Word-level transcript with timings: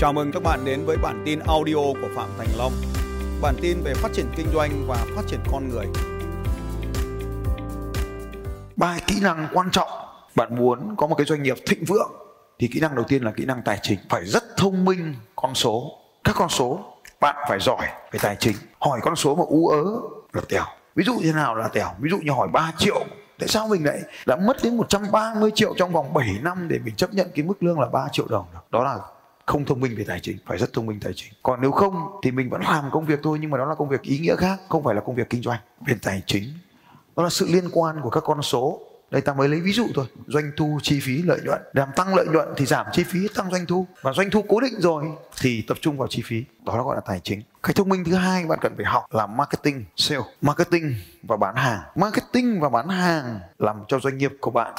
Chào 0.00 0.12
mừng 0.12 0.32
các 0.32 0.42
bạn 0.42 0.64
đến 0.64 0.84
với 0.86 0.96
bản 0.96 1.22
tin 1.26 1.38
audio 1.38 1.74
của 1.74 2.08
Phạm 2.14 2.28
Thành 2.38 2.48
Long. 2.58 2.72
Bản 3.42 3.54
tin 3.62 3.82
về 3.84 3.94
phát 3.94 4.12
triển 4.12 4.26
kinh 4.36 4.46
doanh 4.54 4.86
và 4.86 5.06
phát 5.16 5.22
triển 5.26 5.40
con 5.52 5.68
người. 5.68 5.86
ba 8.76 8.98
kỹ 9.06 9.20
năng 9.22 9.48
quan 9.52 9.70
trọng. 9.70 9.88
Bạn 10.34 10.56
muốn 10.56 10.94
có 10.96 11.06
một 11.06 11.14
cái 11.14 11.26
doanh 11.26 11.42
nghiệp 11.42 11.56
thịnh 11.66 11.84
vượng, 11.84 12.10
thì 12.58 12.68
kỹ 12.72 12.80
năng 12.80 12.94
đầu 12.94 13.04
tiên 13.08 13.22
là 13.22 13.32
kỹ 13.32 13.44
năng 13.44 13.62
tài 13.64 13.78
chính. 13.82 13.98
Phải 14.08 14.24
rất 14.24 14.44
thông 14.56 14.84
minh 14.84 15.14
con 15.36 15.54
số. 15.54 15.98
Các 16.24 16.36
con 16.38 16.48
số 16.48 16.94
bạn 17.20 17.36
phải 17.48 17.58
giỏi 17.60 17.86
về 18.12 18.18
tài 18.22 18.36
chính. 18.36 18.56
Hỏi 18.78 19.00
con 19.02 19.16
số 19.16 19.34
mà 19.34 19.44
ú 19.48 19.68
ớ 19.68 19.84
là 20.32 20.42
tèo. 20.48 20.64
Ví 20.94 21.04
dụ 21.04 21.14
như 21.14 21.32
nào 21.32 21.54
là 21.54 21.68
tèo? 21.68 21.88
Ví 21.98 22.10
dụ 22.10 22.18
như 22.18 22.30
hỏi 22.30 22.48
3 22.52 22.72
triệu. 22.78 23.04
Tại 23.38 23.48
sao 23.48 23.68
mình 23.68 23.86
lại 23.86 24.00
đã 24.26 24.36
mất 24.36 24.56
đến 24.62 24.76
130 24.76 25.50
triệu 25.54 25.74
trong 25.76 25.92
vòng 25.92 26.14
7 26.14 26.28
năm 26.42 26.68
để 26.68 26.78
mình 26.84 26.94
chấp 26.96 27.14
nhận 27.14 27.30
cái 27.34 27.44
mức 27.44 27.62
lương 27.62 27.80
là 27.80 27.86
3 27.86 28.08
triệu 28.12 28.26
đồng 28.28 28.46
đó 28.70 28.84
là 28.84 28.98
không 29.50 29.64
thông 29.64 29.80
minh 29.80 29.94
về 29.96 30.04
tài 30.04 30.20
chính, 30.20 30.38
phải 30.46 30.58
rất 30.58 30.72
thông 30.72 30.86
minh 30.86 31.00
tài 31.00 31.12
chính. 31.16 31.32
Còn 31.42 31.60
nếu 31.60 31.70
không 31.70 32.20
thì 32.22 32.30
mình 32.30 32.50
vẫn 32.50 32.62
làm 32.62 32.90
công 32.92 33.06
việc 33.06 33.20
thôi, 33.22 33.38
nhưng 33.40 33.50
mà 33.50 33.58
đó 33.58 33.64
là 33.64 33.74
công 33.74 33.88
việc 33.88 34.02
ý 34.02 34.18
nghĩa 34.18 34.36
khác, 34.36 34.60
không 34.68 34.84
phải 34.84 34.94
là 34.94 35.00
công 35.00 35.14
việc 35.14 35.30
kinh 35.30 35.42
doanh. 35.42 35.60
Về 35.86 35.94
tài 36.02 36.22
chính, 36.26 36.44
đó 37.16 37.22
là 37.22 37.28
sự 37.28 37.46
liên 37.50 37.64
quan 37.72 38.00
của 38.02 38.10
các 38.10 38.22
con 38.26 38.42
số. 38.42 38.80
Đây 39.10 39.22
ta 39.22 39.34
mới 39.34 39.48
lấy 39.48 39.60
ví 39.60 39.72
dụ 39.72 39.86
thôi. 39.94 40.06
Doanh 40.26 40.50
thu, 40.56 40.78
chi 40.82 41.00
phí, 41.00 41.22
lợi 41.22 41.40
nhuận. 41.44 41.62
Làm 41.72 41.88
tăng 41.96 42.14
lợi 42.14 42.26
nhuận 42.32 42.48
thì 42.56 42.66
giảm 42.66 42.86
chi 42.92 43.04
phí, 43.04 43.28
tăng 43.34 43.50
doanh 43.50 43.66
thu. 43.66 43.86
Và 44.02 44.12
doanh 44.12 44.30
thu 44.30 44.44
cố 44.48 44.60
định 44.60 44.80
rồi 44.80 45.04
thì 45.40 45.64
tập 45.68 45.76
trung 45.80 45.98
vào 45.98 46.08
chi 46.08 46.22
phí. 46.26 46.44
Đó 46.64 46.76
là 46.76 46.82
gọi 46.82 46.96
là 46.96 47.00
tài 47.06 47.20
chính. 47.24 47.42
Cái 47.62 47.74
thông 47.74 47.88
minh 47.88 48.04
thứ 48.04 48.14
hai 48.14 48.46
bạn 48.46 48.58
cần 48.62 48.72
phải 48.76 48.84
học 48.84 49.04
là 49.10 49.26
marketing, 49.26 49.84
sale. 49.96 50.22
Marketing 50.42 50.94
và 51.22 51.36
bán 51.36 51.54
hàng. 51.54 51.80
Marketing 51.94 52.60
và 52.60 52.68
bán 52.68 52.88
hàng 52.88 53.40
làm 53.58 53.76
cho 53.88 54.00
doanh 54.00 54.18
nghiệp 54.18 54.32
của 54.40 54.50
bạn 54.50 54.74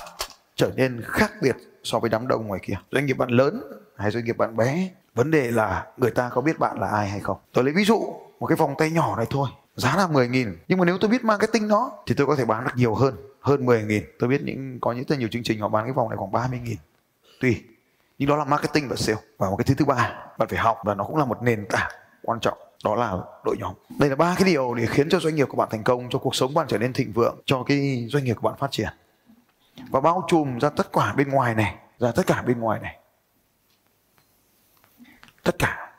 trở 0.56 0.72
nên 0.76 1.02
khác 1.06 1.32
biệt 1.42 1.56
so 1.84 2.00
với 2.00 2.10
đám 2.10 2.28
đông 2.28 2.48
ngoài 2.48 2.60
kia. 2.64 2.76
Doanh 2.92 3.06
nghiệp 3.06 3.18
bạn 3.18 3.30
lớn 3.30 3.62
hay 4.02 4.12
doanh 4.12 4.26
nghiệp 4.26 4.38
bạn 4.38 4.58
bé, 4.58 4.90
vấn 5.16 5.32
đề 5.32 5.52
là 5.52 5.86
người 5.98 6.12
ta 6.12 6.30
có 6.30 6.42
biết 6.42 6.60
bạn 6.60 6.80
là 6.80 6.88
ai 6.88 7.10
hay 7.10 7.20
không? 7.20 7.38
Tôi 7.54 7.64
lấy 7.64 7.74
ví 7.74 7.86
dụ 7.86 8.00
một 8.40 8.48
cái 8.48 8.56
vòng 8.56 8.76
tay 8.78 8.92
nhỏ 8.92 9.16
này 9.18 9.26
thôi, 9.30 9.50
giá 9.76 9.96
là 9.96 10.08
10 10.08 10.28
nghìn. 10.28 10.58
Nhưng 10.68 10.80
mà 10.80 10.86
nếu 10.86 10.98
tôi 10.98 11.10
biết 11.10 11.24
marketing 11.24 11.68
nó, 11.68 11.92
thì 12.06 12.16
tôi 12.18 12.28
có 12.28 12.36
thể 12.36 12.46
bán 12.46 12.64
được 12.64 12.74
nhiều 12.76 12.96
hơn 12.96 13.16
hơn 13.42 13.66
10 13.66 13.84
nghìn. 13.84 14.04
Tôi 14.20 14.30
biết 14.30 14.42
những, 14.44 14.80
có 14.82 14.92
những 14.92 15.04
rất 15.08 15.20
nhiều 15.20 15.28
chương 15.32 15.44
trình 15.44 15.60
họ 15.60 15.68
bán 15.68 15.84
cái 15.84 15.94
vòng 15.94 16.10
này 16.10 16.18
khoảng 16.18 16.32
30 16.32 16.60
nghìn. 16.64 16.78
Tùy 17.42 17.64
nhưng 18.22 18.30
đó 18.30 18.36
là 18.36 18.46
marketing 18.46 18.90
và 18.90 18.96
sale. 18.96 19.20
Và 19.38 19.50
một 19.50 19.56
cái 19.56 19.66
thứ 19.66 19.74
thứ 19.74 19.86
ba, 19.86 20.14
bạn 20.38 20.48
phải 20.50 20.60
học 20.60 20.78
và 20.84 20.96
nó 20.96 21.04
cũng 21.04 21.18
là 21.18 21.26
một 21.26 21.42
nền 21.42 21.66
tảng 21.70 21.92
quan 22.24 22.40
trọng, 22.40 22.58
đó 22.84 22.96
là 22.96 23.18
đội 23.46 23.56
nhóm. 23.60 23.74
Đây 24.00 24.10
là 24.10 24.16
ba 24.16 24.36
cái 24.38 24.46
điều 24.46 24.74
để 24.74 24.86
khiến 24.86 25.10
cho 25.10 25.20
doanh 25.20 25.36
nghiệp 25.36 25.48
của 25.50 25.58
bạn 25.58 25.68
thành 25.72 25.84
công, 25.84 26.10
cho 26.10 26.20
cuộc 26.20 26.36
sống 26.36 26.54
bạn 26.54 26.66
trở 26.70 26.78
nên 26.78 26.94
thịnh 26.94 27.12
vượng, 27.12 27.38
cho 27.46 27.64
cái 27.64 28.08
doanh 28.10 28.24
nghiệp 28.24 28.34
của 28.42 28.50
bạn 28.50 28.58
phát 28.60 28.72
triển. 28.72 28.90
Và 29.90 30.00
bao 30.00 30.24
trùm 30.28 30.60
ra 30.60 30.70
tất 30.70 30.94
cả 30.94 31.14
bên 31.18 31.30
ngoài 31.30 31.56
này, 31.56 31.76
ra 32.00 32.12
tất 32.12 32.28
cả 32.28 32.42
bên 32.48 32.60
ngoài 32.60 32.80
này 32.80 32.98
tất 35.44 35.56
cả. 35.60 35.92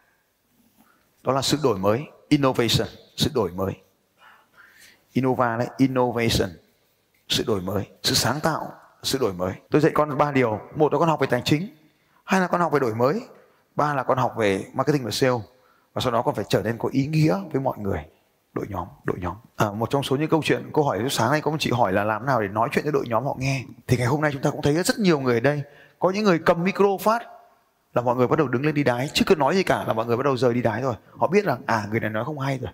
Đó 1.22 1.32
là 1.32 1.42
sự 1.42 1.58
đổi 1.62 1.78
mới 1.78 2.06
innovation 2.28 2.88
sự 3.16 3.30
đổi 3.34 3.50
mới. 3.50 3.74
Innova 5.12 5.56
đấy 5.56 5.68
innovation 5.76 6.50
sự 7.28 7.44
đổi 7.46 7.60
mới 7.60 7.84
sự 8.02 8.14
sáng 8.14 8.40
tạo 8.40 8.72
sự 9.02 9.18
đổi 9.18 9.32
mới. 9.32 9.52
Tôi 9.70 9.80
dạy 9.80 9.92
con 9.94 10.18
ba 10.18 10.32
điều. 10.32 10.60
Một 10.76 10.92
là 10.92 10.98
con 10.98 11.08
học 11.08 11.20
về 11.20 11.26
tài 11.30 11.42
chính 11.44 11.68
hai 12.24 12.40
là 12.40 12.46
con 12.46 12.60
học 12.60 12.72
về 12.72 12.80
đổi 12.80 12.94
mới 12.94 13.20
ba 13.74 13.94
là 13.94 14.02
con 14.02 14.18
học 14.18 14.34
về 14.36 14.64
marketing 14.74 15.04
và 15.04 15.10
sale 15.10 15.38
và 15.92 16.00
sau 16.00 16.12
đó 16.12 16.22
con 16.22 16.34
phải 16.34 16.44
trở 16.48 16.62
nên 16.62 16.78
có 16.78 16.88
ý 16.92 17.06
nghĩa 17.06 17.36
với 17.52 17.60
mọi 17.60 17.78
người. 17.78 18.04
Đội 18.52 18.66
nhóm 18.68 18.88
đội 19.04 19.16
nhóm. 19.20 19.36
À, 19.56 19.70
một 19.70 19.90
trong 19.90 20.02
số 20.02 20.16
những 20.16 20.28
câu 20.28 20.42
chuyện 20.44 20.70
câu 20.74 20.84
hỏi 20.84 21.06
sáng 21.10 21.30
nay 21.30 21.40
có 21.40 21.50
một 21.50 21.56
chị 21.60 21.70
hỏi 21.70 21.92
là 21.92 22.04
làm 22.04 22.26
nào 22.26 22.42
để 22.42 22.48
nói 22.48 22.68
chuyện 22.72 22.84
với 22.84 22.92
đội 22.92 23.04
nhóm 23.08 23.24
họ 23.24 23.36
nghe. 23.38 23.64
Thì 23.86 23.96
ngày 23.96 24.06
hôm 24.06 24.20
nay 24.20 24.30
chúng 24.32 24.42
ta 24.42 24.50
cũng 24.50 24.62
thấy 24.62 24.74
rất 24.82 24.98
nhiều 24.98 25.20
người 25.20 25.34
ở 25.34 25.40
đây. 25.40 25.62
Có 25.98 26.10
những 26.10 26.24
người 26.24 26.38
cầm 26.38 26.64
micro 26.64 26.96
phát 27.00 27.22
là 27.94 28.02
mọi 28.02 28.16
người 28.16 28.26
bắt 28.26 28.38
đầu 28.38 28.48
đứng 28.48 28.66
lên 28.66 28.74
đi 28.74 28.84
đái. 28.84 29.10
Chứ 29.12 29.24
cứ 29.26 29.34
nói 29.34 29.56
gì 29.56 29.62
cả 29.62 29.84
là 29.86 29.92
mọi 29.92 30.06
người 30.06 30.16
bắt 30.16 30.22
đầu 30.22 30.36
rời 30.36 30.54
đi 30.54 30.62
đái 30.62 30.82
rồi. 30.82 30.94
Họ 31.18 31.26
biết 31.26 31.44
rằng 31.44 31.60
à 31.66 31.86
người 31.90 32.00
này 32.00 32.10
nói 32.10 32.24
không 32.24 32.38
hay 32.38 32.58
rồi. 32.58 32.72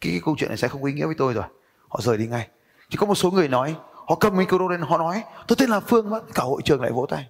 Cái, 0.00 0.12
cái 0.12 0.20
câu 0.24 0.34
chuyện 0.38 0.48
này 0.50 0.56
sẽ 0.56 0.68
không 0.68 0.82
có 0.82 0.88
ý 0.88 0.94
nghĩa 0.94 1.06
với 1.06 1.14
tôi 1.18 1.34
rồi. 1.34 1.44
Họ 1.88 2.00
rời 2.02 2.16
đi 2.16 2.26
ngay. 2.26 2.48
Chỉ 2.88 2.96
có 2.96 3.06
một 3.06 3.14
số 3.14 3.30
người 3.30 3.48
nói 3.48 3.76
họ 4.08 4.14
cầm 4.14 4.36
micro 4.36 4.68
lên 4.70 4.80
họ 4.80 4.98
nói 4.98 5.22
tôi 5.46 5.56
tên 5.58 5.70
là 5.70 5.80
phương 5.80 6.10
mất 6.10 6.34
cả 6.34 6.42
hội 6.42 6.62
trường 6.64 6.82
lại 6.82 6.90
vỗ 6.92 7.06
tay. 7.06 7.26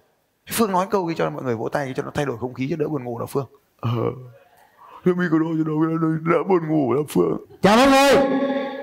Phương 0.51 0.71
nói 0.71 0.87
câu 0.89 1.07
kia 1.07 1.13
cho 1.17 1.29
mọi 1.29 1.43
người 1.43 1.55
vỗ 1.55 1.69
tay 1.69 1.93
cho 1.95 2.03
nó 2.03 2.11
thay 2.13 2.25
đổi 2.25 2.37
không 2.37 2.53
khí 2.53 2.67
cho 2.69 2.75
đỡ 2.75 2.87
buồn 2.87 3.03
ngủ 3.03 3.19
là 3.19 3.25
phương. 3.25 3.45
Ờ. 3.79 3.91
Cái 5.05 5.13
micro 5.13 5.37
cho 5.57 5.63
đâu 5.63 5.83
đã 6.31 6.37
buồn 6.49 6.67
ngủ 6.67 6.93
là 6.93 7.01
phương. 7.09 7.45
Chào 7.61 7.77
mọi 7.77 7.87
người. 7.87 8.15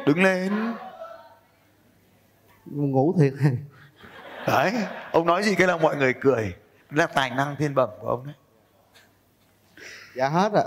Đứng 0.07 0.23
lên. 0.23 0.75
Ngủ 2.67 3.15
thiệt. 3.19 3.33
Đấy. 4.47 4.73
Ông 5.13 5.27
nói 5.27 5.43
gì 5.43 5.55
cái 5.55 5.67
là 5.67 5.77
mọi 5.77 5.97
người 5.97 6.15
cười. 6.21 6.55
Là 6.91 7.07
tài 7.07 7.31
năng 7.31 7.57
thiên 7.57 7.75
bẩm 7.75 7.91
của 8.01 8.09
ông 8.09 8.27
đấy 8.27 8.35
dạ 10.15 10.29
hết 10.29 10.53
ạ. 10.53 10.65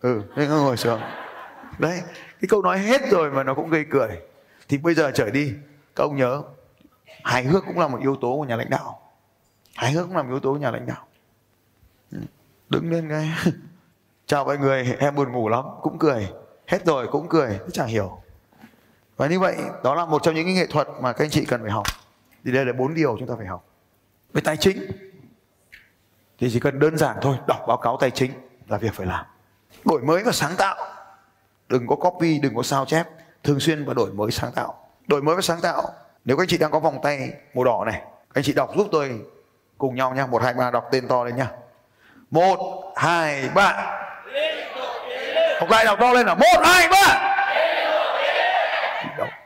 Ừ 0.00 0.22
nên 0.36 0.48
nó 0.48 0.56
ngồi 0.56 0.76
xuống. 0.76 1.00
Đấy, 1.78 2.00
cái 2.40 2.48
câu 2.48 2.62
nói 2.62 2.78
hết 2.78 3.10
rồi 3.10 3.30
mà 3.30 3.42
nó 3.42 3.54
cũng 3.54 3.70
gây 3.70 3.84
cười. 3.90 4.08
Thì 4.68 4.78
bây 4.78 4.94
giờ 4.94 5.10
trở 5.14 5.30
đi, 5.30 5.52
các 5.96 6.04
ông 6.04 6.16
nhớ, 6.16 6.42
hài 7.24 7.44
hước 7.44 7.64
cũng 7.66 7.78
là 7.78 7.88
một 7.88 7.98
yếu 8.00 8.16
tố 8.16 8.36
của 8.36 8.44
nhà 8.44 8.56
lãnh 8.56 8.70
đạo. 8.70 9.00
Hài 9.74 9.92
hước 9.92 10.06
cũng 10.06 10.16
là 10.16 10.22
một 10.22 10.28
yếu 10.28 10.40
tố 10.40 10.52
của 10.52 10.58
nhà 10.58 10.70
lãnh 10.70 10.86
đạo. 10.86 11.06
Ừ, 12.12 12.18
đứng 12.68 12.90
lên 12.90 13.08
ngay. 13.08 13.30
chào 14.26 14.44
mọi 14.44 14.58
người, 14.58 14.96
em 14.98 15.14
buồn 15.14 15.32
ngủ 15.32 15.48
lắm. 15.48 15.64
Cũng 15.82 15.98
cười. 15.98 16.28
Hết 16.66 16.86
rồi, 16.86 17.06
cũng 17.06 17.28
cười. 17.28 17.60
Chẳng 17.72 17.88
hiểu. 17.88 18.20
Và 19.16 19.26
như 19.26 19.40
vậy, 19.40 19.56
đó 19.84 19.94
là 19.94 20.04
một 20.04 20.22
trong 20.22 20.34
những 20.34 20.44
cái 20.44 20.54
nghệ 20.54 20.66
thuật 20.66 20.88
mà 21.00 21.12
các 21.12 21.24
anh 21.24 21.30
chị 21.30 21.44
cần 21.44 21.62
phải 21.62 21.70
học. 21.70 21.86
Thì 22.44 22.52
đây 22.52 22.64
là 22.64 22.72
bốn 22.72 22.94
điều 22.94 23.16
chúng 23.18 23.28
ta 23.28 23.34
phải 23.36 23.46
học. 23.46 23.64
Về 24.32 24.40
tài 24.44 24.56
chính. 24.56 24.86
Thì 26.38 26.50
chỉ 26.52 26.60
cần 26.60 26.78
đơn 26.78 26.96
giản 26.96 27.16
thôi, 27.22 27.36
đọc 27.48 27.64
báo 27.68 27.76
cáo 27.76 27.96
tài 28.00 28.10
chính 28.10 28.32
là 28.68 28.76
việc 28.76 28.94
phải 28.94 29.06
làm. 29.06 29.24
Đổi 29.84 30.00
mới 30.00 30.22
và 30.22 30.32
sáng 30.32 30.52
tạo. 30.58 30.76
Đừng 31.68 31.86
có 31.86 31.96
copy, 31.96 32.38
đừng 32.38 32.54
có 32.54 32.62
sao 32.62 32.84
chép. 32.84 33.06
Thường 33.42 33.60
xuyên 33.60 33.84
và 33.84 33.94
đổi 33.94 34.12
mới 34.12 34.30
sáng 34.30 34.52
tạo. 34.52 34.88
Đổi 35.06 35.22
mới 35.22 35.36
và 35.36 35.42
sáng 35.42 35.60
tạo. 35.60 35.82
Nếu 36.24 36.36
các 36.36 36.42
anh 36.42 36.48
chị 36.48 36.58
đang 36.58 36.70
có 36.70 36.78
vòng 36.78 36.98
tay 37.02 37.30
màu 37.54 37.64
đỏ 37.64 37.84
này, 37.86 38.00
các 38.00 38.34
anh 38.34 38.44
chị 38.44 38.52
đọc 38.52 38.70
giúp 38.76 38.88
tôi 38.92 39.20
cùng 39.78 39.94
nhau 39.94 40.14
nha. 40.14 40.26
Một, 40.26 40.42
hai, 40.42 40.54
ba, 40.54 40.70
đọc 40.70 40.84
tên 40.92 41.08
to 41.08 41.24
lên 41.24 41.36
nha. 41.36 41.50
Một, 42.30 42.92
hai, 42.96 43.48
ba. 43.54 44.00
Học 45.60 45.70
lại 45.70 45.84
đọc 45.84 45.98
to 46.00 46.12
lên 46.12 46.26
là 46.26 46.34
một, 46.34 46.60
hai, 46.64 46.88
ba. 46.88 47.30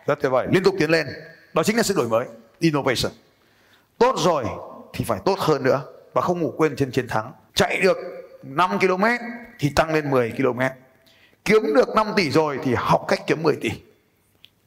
Rất 0.06 0.18
tuyệt 0.22 0.32
vời. 0.32 0.46
Liên 0.50 0.62
tục 0.62 0.74
tiến 0.78 0.90
lên. 0.90 1.06
Đó 1.52 1.62
chính 1.62 1.76
là 1.76 1.82
sự 1.82 1.94
đổi 1.96 2.08
mới. 2.08 2.26
Innovation. 2.58 3.12
Tốt 3.98 4.14
rồi 4.18 4.44
thì 4.92 5.04
phải 5.04 5.18
tốt 5.24 5.38
hơn 5.38 5.62
nữa 5.62 5.82
và 6.12 6.22
không 6.22 6.40
ngủ 6.40 6.54
quên 6.56 6.76
trên 6.76 6.90
chiến 6.90 7.08
thắng. 7.08 7.32
Chạy 7.54 7.80
được 7.80 7.96
5 8.42 8.78
km 8.78 9.04
thì 9.58 9.72
tăng 9.76 9.94
lên 9.94 10.10
10 10.10 10.32
km. 10.36 10.60
Kiếm 11.44 11.74
được 11.74 11.88
5 11.96 12.06
tỷ 12.16 12.30
rồi 12.30 12.58
thì 12.62 12.74
học 12.74 13.04
cách 13.08 13.20
kiếm 13.26 13.42
10 13.42 13.56
tỷ. 13.60 13.70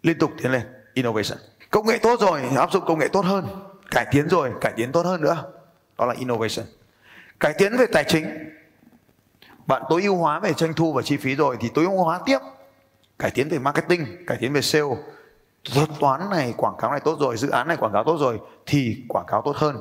Liên 0.04 0.18
tục 0.20 0.32
tiến 0.42 0.52
lên, 0.52 0.62
innovation. 0.94 1.38
Công 1.70 1.88
nghệ 1.88 1.98
tốt 1.98 2.20
rồi 2.20 2.42
thì 2.50 2.56
áp 2.56 2.72
dụng 2.72 2.84
công 2.86 3.00
nghệ 3.00 3.08
tốt 3.08 3.26
hơn. 3.26 3.48
Cải 3.92 4.06
tiến 4.12 4.30
rồi, 4.30 4.52
cải 4.62 4.74
tiến 4.76 4.92
tốt 4.92 5.06
hơn 5.06 5.22
nữa. 5.22 5.44
Đó 5.98 6.06
là 6.06 6.14
innovation. 6.14 6.66
Cải 7.40 7.54
tiến 7.58 7.78
về 7.78 7.86
tài 7.86 8.04
chính. 8.04 8.26
Bạn 9.68 9.82
tối 9.90 10.02
ưu 10.03 10.16
hóa 10.16 10.40
về 10.40 10.53
doanh 10.53 10.74
thu 10.74 10.94
và 10.94 11.02
chi 11.02 11.18
phí 11.18 11.36
rồi 11.36 11.58
thì 11.59 11.70
tối 11.74 11.86
ưu 11.86 12.03
hóa 12.03 12.20
tiếp. 12.26 12.40
Cải 13.20 13.32
tiến 13.32 13.50
về 13.50 13.59
marketing, 13.59 14.26
cải 14.28 14.38
tiến 14.38 14.53
về 14.53 14.62
sale. 14.62 14.96
Thuật 15.74 15.90
toán 16.00 16.30
này, 16.30 16.53
quảng 16.58 16.76
cáo 16.80 16.92
này 16.92 17.00
tốt 17.00 17.18
rồi, 17.20 17.38
dự 17.38 17.50
án 17.50 17.68
này 17.68 17.78
quảng 17.78 17.94
cáo 17.94 18.03
tốt 18.03 18.18
rồi 18.20 18.40
thì 18.66 19.03
quảng 19.09 19.26
cáo 19.28 19.42
tốt 19.46 19.56
hơn. 19.56 19.78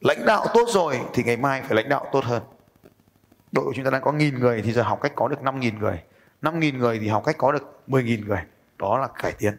Lãnh 0.00 0.26
đạo 0.26 0.46
tốt 0.54 0.68
rồi 0.68 1.00
thì 1.14 1.22
ngày 1.22 1.36
mai 1.36 1.62
phải 1.62 1.76
lãnh 1.76 1.88
đạo 1.88 2.06
tốt 2.12 2.24
hơn 2.24 2.42
đội 3.52 3.64
của 3.64 3.72
chúng 3.76 3.84
ta 3.84 3.90
đang 3.90 4.02
có 4.02 4.12
nghìn 4.12 4.38
người 4.38 4.62
thì 4.62 4.72
giờ 4.72 4.82
học 4.82 4.98
cách 5.02 5.12
có 5.14 5.28
được 5.28 5.42
năm 5.42 5.60
nghìn 5.60 5.78
người. 5.78 6.02
năm 6.42 6.60
nghìn 6.60 6.78
người 6.78 6.98
thì 6.98 7.08
học 7.08 7.22
cách 7.26 7.36
có 7.38 7.52
được 7.52 7.80
mười 7.86 8.02
nghìn 8.02 8.28
người. 8.28 8.40
Đó 8.78 8.98
là 8.98 9.08
cải 9.22 9.32
tiến. 9.32 9.56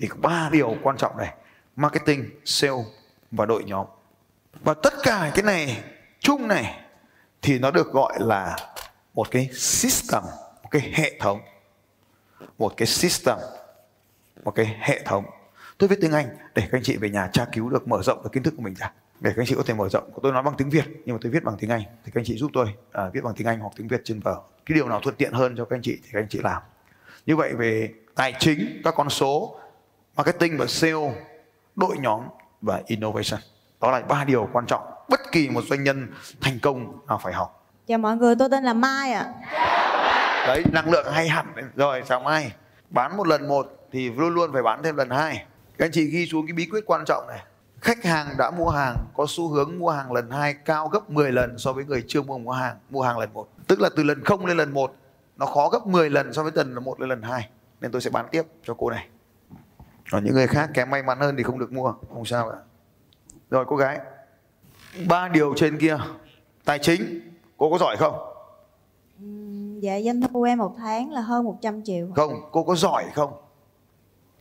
Thì 0.00 0.06
có 0.06 0.16
ba 0.20 0.48
điều 0.52 0.76
quan 0.82 0.96
trọng 0.96 1.16
này. 1.16 1.34
Marketing, 1.76 2.30
sale 2.44 2.84
và 3.30 3.46
đội 3.46 3.64
nhóm. 3.64 3.86
Và 4.60 4.74
tất 4.74 4.94
cả 5.02 5.30
cái 5.34 5.42
này 5.42 5.84
chung 6.20 6.48
này 6.48 6.80
thì 7.42 7.58
nó 7.58 7.70
được 7.70 7.92
gọi 7.92 8.12
là 8.20 8.56
một 9.14 9.30
cái 9.30 9.48
system, 9.52 10.22
một 10.62 10.68
cái 10.70 10.92
hệ 10.94 11.18
thống. 11.20 11.40
Một 12.58 12.74
cái 12.76 12.86
system, 12.86 13.36
một 14.44 14.50
cái 14.50 14.76
hệ 14.80 15.02
thống. 15.04 15.24
Tôi 15.78 15.88
viết 15.88 15.98
tiếng 16.00 16.12
anh 16.12 16.26
để 16.54 16.62
các 16.62 16.78
anh 16.78 16.82
chị 16.82 16.96
về 16.96 17.10
nhà 17.10 17.28
tra 17.32 17.46
cứu 17.52 17.70
được, 17.70 17.88
mở 17.88 18.02
rộng 18.02 18.22
được 18.22 18.30
kiến 18.32 18.42
thức 18.42 18.54
của 18.56 18.62
mình 18.62 18.74
ra 18.74 18.92
để 19.24 19.30
các 19.36 19.42
anh 19.42 19.46
chị 19.46 19.54
có 19.54 19.62
thể 19.66 19.74
mở 19.74 19.88
rộng 19.88 20.10
tôi 20.22 20.32
nói 20.32 20.42
bằng 20.42 20.54
tiếng 20.58 20.70
việt 20.70 20.84
nhưng 21.04 21.14
mà 21.16 21.18
tôi 21.22 21.32
viết 21.32 21.44
bằng 21.44 21.56
tiếng 21.58 21.70
anh 21.70 21.82
thì 22.04 22.12
các 22.14 22.20
anh 22.20 22.24
chị 22.24 22.36
giúp 22.36 22.50
tôi 22.54 22.74
à, 22.92 23.02
viết 23.12 23.20
bằng 23.24 23.34
tiếng 23.34 23.46
anh 23.46 23.58
hoặc 23.58 23.72
tiếng 23.76 23.88
việt 23.88 24.00
trên 24.04 24.20
vở 24.20 24.40
cái 24.66 24.74
điều 24.74 24.88
nào 24.88 25.00
thuận 25.00 25.14
tiện 25.16 25.32
hơn 25.32 25.54
cho 25.56 25.64
các 25.64 25.76
anh 25.76 25.82
chị 25.82 25.98
thì 26.02 26.08
các 26.12 26.20
anh 26.20 26.28
chị 26.28 26.38
làm. 26.42 26.62
Như 27.26 27.36
vậy 27.36 27.52
về 27.58 27.90
tài 28.14 28.34
chính 28.38 28.80
các 28.84 28.94
con 28.96 29.10
số 29.10 29.60
marketing 30.16 30.58
và 30.58 30.66
sale 30.66 31.22
đội 31.76 31.96
nhóm 31.98 32.20
và 32.62 32.80
innovation. 32.86 33.40
Đó 33.80 33.90
là 33.90 34.00
ba 34.00 34.24
điều 34.24 34.48
quan 34.52 34.66
trọng. 34.66 34.82
Bất 35.08 35.20
kỳ 35.32 35.48
một 35.48 35.64
doanh 35.64 35.82
nhân 35.84 36.08
thành 36.40 36.58
công 36.62 37.06
nào 37.06 37.20
phải 37.22 37.32
học. 37.32 37.66
Chào 37.86 37.98
mọi 37.98 38.16
người, 38.16 38.34
tôi 38.38 38.48
tên 38.50 38.64
là 38.64 38.72
Mai 38.72 39.12
ạ. 39.12 39.32
đấy 40.46 40.64
năng 40.72 40.90
lượng 40.90 41.06
hay 41.12 41.28
hẳn. 41.28 41.46
Rồi 41.76 42.02
chào 42.08 42.20
mai. 42.20 42.52
Bán 42.90 43.16
một 43.16 43.26
lần 43.26 43.48
một 43.48 43.86
thì 43.92 44.10
luôn 44.10 44.34
luôn 44.34 44.52
phải 44.52 44.62
bán 44.62 44.82
thêm 44.82 44.96
lần 44.96 45.10
hai. 45.10 45.44
Các 45.78 45.84
anh 45.84 45.92
chị 45.92 46.04
ghi 46.04 46.26
xuống 46.26 46.46
cái 46.46 46.54
bí 46.54 46.66
quyết 46.66 46.84
quan 46.86 47.04
trọng 47.06 47.26
này 47.28 47.40
khách 47.84 48.04
hàng 48.04 48.34
đã 48.38 48.50
mua 48.50 48.68
hàng 48.68 48.96
có 49.14 49.26
xu 49.28 49.48
hướng 49.48 49.78
mua 49.78 49.90
hàng 49.90 50.12
lần 50.12 50.30
hai 50.30 50.54
cao 50.54 50.88
gấp 50.88 51.10
10 51.10 51.32
lần 51.32 51.58
so 51.58 51.72
với 51.72 51.84
người 51.84 52.04
chưa 52.08 52.22
mua 52.22 52.38
mua 52.38 52.52
hàng 52.52 52.76
mua 52.90 53.02
hàng 53.02 53.18
lần 53.18 53.32
một. 53.32 53.48
Tức 53.66 53.80
là 53.80 53.90
từ 53.96 54.02
lần 54.02 54.24
0 54.24 54.46
lên 54.46 54.56
lần 54.56 54.72
1 54.72 54.94
nó 55.36 55.46
khó 55.46 55.68
gấp 55.68 55.86
10 55.86 56.10
lần 56.10 56.32
so 56.32 56.42
với 56.42 56.52
lần 56.54 56.84
1 56.84 57.00
lên 57.00 57.08
lần 57.08 57.22
2 57.22 57.48
nên 57.80 57.92
tôi 57.92 58.00
sẽ 58.00 58.10
bán 58.10 58.26
tiếp 58.30 58.42
cho 58.62 58.74
cô 58.74 58.90
này. 58.90 59.08
Còn 60.10 60.24
những 60.24 60.34
người 60.34 60.46
khác 60.46 60.70
kém 60.74 60.90
may 60.90 61.02
mắn 61.02 61.20
hơn 61.20 61.36
thì 61.36 61.42
không 61.42 61.58
được 61.58 61.72
mua 61.72 61.94
không 62.08 62.24
sao 62.24 62.50
cả. 62.50 62.56
Rồi 63.50 63.64
cô 63.68 63.76
gái 63.76 63.98
ba 65.08 65.28
điều 65.28 65.54
trên 65.56 65.78
kia. 65.78 65.98
Tài 66.64 66.78
chính 66.78 67.20
cô 67.56 67.70
có 67.70 67.78
giỏi 67.78 67.96
không? 67.96 68.14
Dạ 69.80 70.00
doanh 70.04 70.20
thu 70.20 70.42
em 70.42 70.58
một 70.58 70.74
tháng 70.78 71.12
là 71.12 71.20
hơn 71.20 71.44
100 71.44 71.82
triệu. 71.84 72.08
Không 72.16 72.32
cô 72.52 72.64
có 72.64 72.74
giỏi 72.74 73.04
không? 73.14 73.32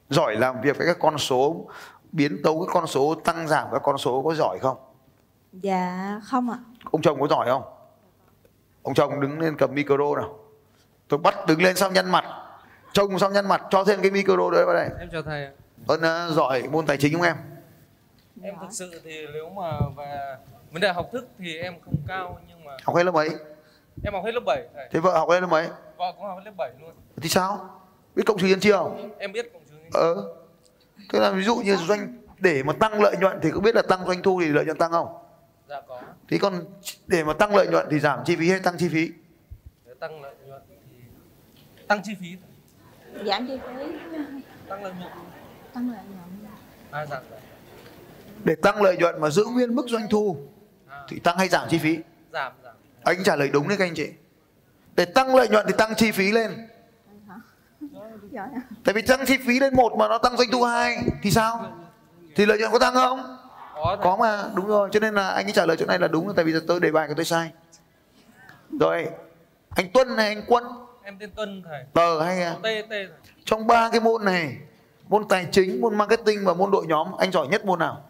Giỏi 0.09 0.35
làm 0.35 0.61
việc 0.61 0.77
với 0.77 0.87
các 0.87 0.97
con 0.99 1.17
số 1.17 1.65
biến 2.13 2.41
tấu 2.43 2.65
các 2.65 2.73
con 2.73 2.87
số 2.87 3.15
tăng 3.15 3.47
giảm 3.47 3.67
các 3.71 3.81
con 3.83 3.97
số 3.97 4.21
có 4.21 4.33
giỏi 4.33 4.59
không? 4.61 4.77
Dạ 5.51 6.21
không 6.23 6.49
ạ. 6.49 6.57
Ông 6.91 7.01
chồng 7.01 7.21
có 7.21 7.27
giỏi 7.27 7.45
không? 7.49 7.63
Ông 8.83 8.93
chồng 8.93 9.21
đứng 9.21 9.39
lên 9.39 9.57
cầm 9.57 9.75
micro 9.75 9.97
nào. 9.97 10.39
Tôi 11.07 11.19
bắt 11.19 11.35
đứng 11.47 11.61
lên 11.61 11.75
xong 11.75 11.93
nhăn 11.93 12.11
mặt. 12.11 12.25
Chồng 12.93 13.19
xong 13.19 13.33
nhăn 13.33 13.47
mặt 13.47 13.63
cho 13.69 13.83
thêm 13.83 14.01
cái 14.01 14.11
micro 14.11 14.51
đấy 14.51 14.65
vào 14.65 14.75
đây. 14.75 14.89
Em 14.99 15.09
chào 15.11 15.21
thầy 15.21 15.45
ạ. 15.45 15.51
ơn 15.87 15.99
uh, 15.99 16.35
giỏi 16.35 16.63
môn 16.71 16.85
tài 16.85 16.97
chính 16.97 17.13
không 17.13 17.21
em? 17.21 17.35
Em 18.41 18.55
thực 18.61 18.71
sự 18.71 19.01
thì 19.03 19.25
nếu 19.33 19.49
mà 19.49 19.79
về 19.97 20.35
vấn 20.71 20.81
đề 20.81 20.93
học 20.93 21.09
thức 21.11 21.27
thì 21.39 21.57
em 21.57 21.73
không 21.85 21.95
cao 22.07 22.39
nhưng 22.47 22.63
mà 22.63 22.77
học 22.83 22.95
hết 22.95 23.03
lớp 23.03 23.11
mấy? 23.11 23.29
Em 24.03 24.13
học 24.13 24.25
hết 24.25 24.31
lớp 24.31 24.41
7 24.45 24.63
thầy. 24.73 24.89
Thế 24.91 24.99
vợ 24.99 25.17
học 25.17 25.29
hết 25.29 25.39
lớp 25.39 25.47
mấy? 25.47 25.67
Vợ 25.97 26.11
cũng 26.15 26.25
học 26.25 26.37
hết 26.37 26.43
lớp 26.45 26.51
7 26.57 26.71
luôn. 26.81 26.91
Thì 27.21 27.29
sao? 27.29 27.79
Biết 28.15 28.23
cộng 28.25 28.37
trừ 28.37 28.47
nhân 28.47 28.59
chia 28.59 28.71
không? 28.71 29.11
Em 29.19 29.31
biết 29.31 29.53
cộng 29.53 29.63
trừ 29.69 29.75
nhân 29.75 29.89
ờ 29.93 30.42
thế 31.09 31.19
là 31.19 31.31
ví 31.31 31.43
dụ 31.43 31.55
như 31.55 31.75
doanh 31.75 32.17
để 32.39 32.63
mà 32.63 32.73
tăng 32.73 33.01
lợi 33.01 33.15
nhuận 33.19 33.39
thì 33.41 33.51
có 33.51 33.59
biết 33.59 33.75
là 33.75 33.81
tăng 33.81 34.07
doanh 34.07 34.23
thu 34.23 34.41
thì 34.41 34.47
lợi 34.47 34.65
nhuận 34.65 34.77
tăng 34.77 34.91
không? 34.91 35.07
Dạ 35.69 35.81
có. 35.87 36.01
Thế 36.29 36.37
còn 36.41 36.65
để 37.07 37.23
mà 37.23 37.33
tăng 37.33 37.55
lợi 37.55 37.67
nhuận 37.67 37.87
thì 37.91 37.99
giảm 37.99 38.19
chi 38.25 38.35
phí 38.35 38.49
hay 38.49 38.59
tăng 38.59 38.77
chi 38.77 38.89
phí? 38.89 39.11
Để 39.85 39.93
tăng 39.99 40.21
lợi 40.21 40.35
nhuận 40.47 40.61
thì 40.69 40.75
tăng 41.87 42.01
chi 42.03 42.11
phí. 42.21 42.37
Giảm 43.25 43.47
chi 43.47 43.57
phí. 43.57 43.83
Tăng 44.69 44.83
lợi 44.83 44.93
nhuận. 44.99 45.11
Tăng 45.73 45.91
lợi 45.91 46.01
nhuận. 46.09 46.23
À 46.91 47.05
giảm 47.05 47.23
giảm 47.29 47.39
để 48.43 48.55
tăng 48.55 48.81
lợi 48.81 48.97
nhuận 48.97 49.21
mà 49.21 49.29
giữ 49.29 49.45
nguyên 49.45 49.75
mức 49.75 49.85
doanh 49.87 50.07
thu 50.09 50.37
à, 50.87 51.03
thì 51.09 51.19
tăng 51.19 51.37
hay 51.37 51.49
giảm 51.49 51.67
chi 51.69 51.77
phí? 51.77 51.97
Giảm 52.33 52.53
giảm. 52.63 52.75
Anh 53.03 53.23
trả 53.23 53.35
lời 53.35 53.49
đúng 53.53 53.67
đấy 53.67 53.77
các 53.77 53.85
anh 53.85 53.93
chị. 53.95 54.09
Để 54.95 55.05
tăng 55.05 55.35
lợi 55.35 55.47
nhuận 55.47 55.65
thì 55.67 55.73
tăng 55.77 55.95
chi 55.95 56.11
phí 56.11 56.31
lên. 56.31 56.67
Tại 58.83 58.93
vì 58.93 59.01
tăng 59.01 59.25
chi 59.25 59.37
phí 59.37 59.59
lên 59.59 59.75
một 59.75 59.93
mà 59.97 60.07
nó 60.07 60.17
tăng 60.17 60.37
doanh 60.37 60.51
thu 60.51 60.63
hai 60.63 60.97
thì 61.23 61.31
sao? 61.31 61.71
Thì 62.35 62.45
lợi 62.45 62.57
nhuận 62.59 62.71
có 62.71 62.79
tăng 62.79 62.93
không? 62.93 63.37
Có 64.03 64.17
mà 64.19 64.43
đúng 64.55 64.67
rồi. 64.67 64.89
Cho 64.91 64.99
nên 64.99 65.13
là 65.13 65.29
anh 65.29 65.45
ấy 65.45 65.51
trả 65.51 65.65
lời 65.65 65.77
chỗ 65.79 65.85
này 65.85 65.99
là 65.99 66.07
đúng 66.07 66.33
tại 66.35 66.45
vì 66.45 66.53
tôi 66.67 66.79
đề 66.79 66.91
bài 66.91 67.07
của 67.07 67.13
tôi 67.13 67.25
sai. 67.25 67.51
Rồi 68.79 69.07
anh 69.69 69.91
tuân 69.91 70.07
hay 70.17 70.27
anh 70.27 70.43
quân. 70.47 70.63
Em 71.03 71.17
tên 71.19 71.31
Tuân 71.31 71.63
thầy. 71.65 71.83
Tờ 71.93 72.21
hay 72.21 72.43
à? 72.43 72.53
T 72.53 72.63
T 72.63 72.65
thầy 72.89 73.07
trong 73.45 73.67
ba 73.67 73.89
cái 73.89 73.99
môn 73.99 74.25
này 74.25 74.57
môn 75.07 75.27
tài 75.27 75.47
chính 75.51 75.81
môn 75.81 75.95
marketing 75.95 76.45
và 76.45 76.53
môn 76.53 76.71
đội 76.71 76.85
nhóm 76.87 77.07
anh 77.17 77.31
giỏi 77.31 77.47
nhất 77.47 77.65
môn 77.65 77.79
nào? 77.79 78.03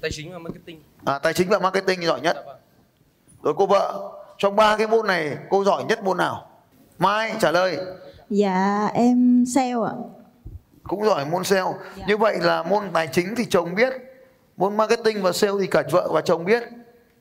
Tài 0.00 0.10
chính 0.10 0.32
và 0.32 0.38
marketing. 0.38 0.82
À, 1.04 1.18
tài 1.18 1.32
chính 1.32 1.48
và 1.48 1.58
marketing 1.58 2.02
giỏi 2.02 2.20
nhất. 2.20 2.36
Dạ 2.36 2.42
vâng. 2.46 2.56
Rồi 3.42 3.54
cô 3.56 3.66
vợ 3.66 4.12
trong 4.38 4.56
ba 4.56 4.76
cái 4.76 4.86
môn 4.86 5.06
này 5.06 5.36
cô 5.50 5.64
giỏi 5.64 5.84
nhất 5.84 6.04
môn 6.04 6.16
nào 6.16 6.49
mai 7.00 7.34
trả 7.40 7.50
lời. 7.50 7.78
Dạ 8.30 8.90
em 8.94 9.44
sale 9.54 9.72
ạ. 9.72 9.94
Cũng 10.82 11.04
giỏi 11.04 11.24
môn 11.24 11.44
sale. 11.44 11.72
Dạ. 11.96 12.04
như 12.06 12.16
vậy 12.16 12.38
là 12.40 12.62
môn 12.62 12.84
tài 12.92 13.08
chính 13.12 13.34
thì 13.36 13.44
chồng 13.50 13.74
biết 13.74 13.92
môn 14.56 14.76
marketing 14.76 15.22
và 15.22 15.32
sale 15.32 15.52
thì 15.60 15.66
cả 15.66 15.82
vợ 15.90 16.08
và 16.12 16.20
chồng 16.20 16.44
biết. 16.44 16.62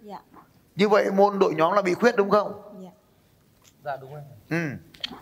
Dạ. 0.01 0.21
Như 0.75 0.89
vậy 0.89 1.11
môn 1.11 1.39
đội 1.39 1.53
nhóm 1.55 1.73
là 1.73 1.81
bị 1.81 1.93
khuyết 1.93 2.15
đúng 2.15 2.29
không? 2.29 2.61
Dạ. 2.83 2.89
Dạ 3.85 3.97
đúng 3.97 4.13
rồi. 4.13 4.21
Ừ. 4.49 4.57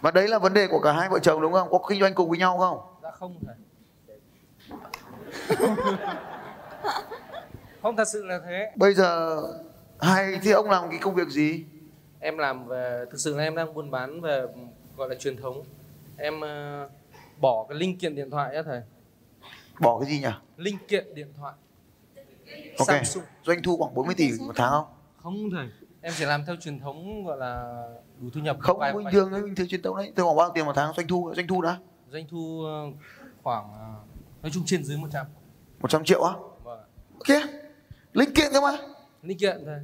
Và 0.02 0.12
đấy 0.12 0.28
là 0.28 0.40
vấn 0.40 0.54
đề 0.54 0.68
của 0.68 0.80
cả 0.80 0.92
hai 0.92 1.10
vợ 1.10 1.20
chồng 1.20 1.42
đúng 1.42 1.54
không? 1.54 1.70
Có 1.72 1.80
kinh 1.90 2.02
doanh 2.02 2.14
cùng 2.14 2.30
với 2.30 2.40
nhau 2.40 2.58
không? 2.58 2.80
Dạ 3.04 3.12
không 3.12 3.40
thầy 3.46 3.56
không 7.82 7.96
thật 7.96 8.08
sự 8.08 8.26
là 8.26 8.40
thế. 8.46 8.72
Bây 8.76 8.94
giờ 8.94 9.42
hai 10.00 10.40
thì 10.42 10.52
ông 10.52 10.70
làm 10.70 10.90
cái 10.90 11.00
công 11.00 11.16
việc 11.16 11.28
gì 11.28 11.66
em 12.28 12.38
làm 12.38 12.68
về 12.68 13.06
thực 13.12 13.18
sự 13.18 13.38
là 13.38 13.44
em 13.44 13.56
đang 13.56 13.74
buôn 13.74 13.92
bán 13.92 14.22
về 14.22 14.46
gọi 14.98 15.10
là 15.10 15.16
truyền 15.16 15.38
thống. 15.38 15.64
Em 16.18 16.42
ờ, 16.42 16.90
bỏ 17.42 17.66
cái 17.70 17.78
linh 17.78 17.98
kiện 17.98 18.16
điện 18.16 18.30
thoại 18.30 18.56
á 18.56 18.62
thầy. 18.64 18.82
Bỏ 19.80 20.00
cái 20.00 20.10
gì 20.10 20.20
nhỉ? 20.20 20.28
Linh 20.58 20.78
kiện 20.88 21.16
điện 21.16 21.34
thoại. 21.38 21.54
Ok 22.80 22.88
Samsung. 22.88 23.24
doanh 23.46 23.64
thu 23.64 23.78
khoảng 23.78 23.94
40 23.94 24.16
tỷ 24.18 24.30
một 24.40 24.54
tháng 24.56 24.72
không? 24.72 24.86
Không 25.18 25.50
thầy 25.52 25.68
em 26.02 26.14
chỉ 26.18 26.26
làm 26.26 26.46
theo 26.46 26.56
truyền 26.56 26.80
thống 26.80 27.26
gọi 27.26 27.38
là 27.38 27.84
đủ 28.20 28.30
thu 28.34 28.42
nhập. 28.42 28.58
Không 28.60 28.80
bình 28.96 29.08
thường 29.12 29.32
ấy 29.32 29.42
bình 29.42 29.56
thường 29.56 29.68
truyền 29.68 29.82
thống 29.82 29.98
đấy. 29.98 30.12
Tôi 30.16 30.26
khoảng 30.26 30.38
bao 30.38 30.48
nhiêu 30.48 30.54
tiền 30.56 30.66
một 30.66 30.74
tháng 30.76 30.94
doanh 30.98 31.08
thu 31.08 31.34
doanh 31.36 31.48
thu 31.48 31.62
đã? 31.62 31.78
Doanh 32.12 32.28
thu 32.30 32.64
ờ, 32.66 32.86
khoảng 33.44 33.74
ờ, 33.74 33.94
nói 34.42 34.52
chung 34.54 34.64
trên 34.66 34.84
dưới 34.84 34.98
100 34.98 35.26
100 35.80 36.06
triệu 36.06 36.24
á? 36.24 36.34
Vâng 36.64 36.80
kia 37.26 37.40
linh 38.14 38.34
kiện 38.34 38.48
cơ 38.54 38.62
mà. 38.62 38.78
Linh 39.22 39.38
kiện 39.38 39.66
thầy. 39.66 39.80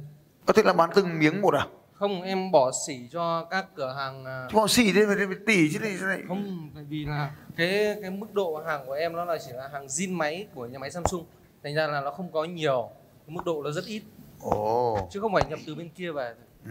Có 0.46 0.52
thể 0.52 0.62
là 0.62 0.72
bán 0.72 0.90
từng 0.94 1.18
miếng 1.18 1.40
một 1.40 1.54
à 1.54 1.66
không 2.08 2.22
em 2.22 2.50
bỏ 2.50 2.70
xỉ 2.86 3.08
cho 3.10 3.44
các 3.44 3.66
cửa 3.74 3.94
hàng 3.96 4.24
chứ 4.50 4.56
còn 4.56 4.68
xỉ 4.68 4.92
đây 4.92 5.06
phải 5.06 5.36
tỷ 5.46 5.72
chứ 5.72 5.78
này 5.78 5.96
này 6.00 6.22
không 6.28 6.70
tại 6.74 6.84
vì 6.84 7.04
là 7.04 7.30
cái 7.56 7.96
cái 8.02 8.10
mức 8.10 8.34
độ 8.34 8.62
hàng 8.66 8.86
của 8.86 8.92
em 8.92 9.12
nó 9.12 9.24
là 9.24 9.38
chỉ 9.46 9.52
là 9.52 9.68
hàng 9.72 9.86
zin 9.86 10.16
máy 10.16 10.46
của 10.54 10.66
nhà 10.66 10.78
máy 10.78 10.90
Samsung. 10.90 11.24
Thành 11.62 11.74
ra 11.74 11.86
là 11.86 12.00
nó 12.00 12.10
không 12.10 12.32
có 12.32 12.44
nhiều 12.44 12.90
mức 13.26 13.42
độ 13.46 13.62
nó 13.62 13.70
rất 13.70 13.84
ít. 13.84 14.02
Ồ. 14.40 15.08
Chứ 15.10 15.20
không 15.20 15.32
phải 15.34 15.42
nhập 15.48 15.58
từ 15.66 15.74
bên 15.74 15.88
kia 15.88 16.12
về. 16.12 16.34
Ừ. 16.64 16.70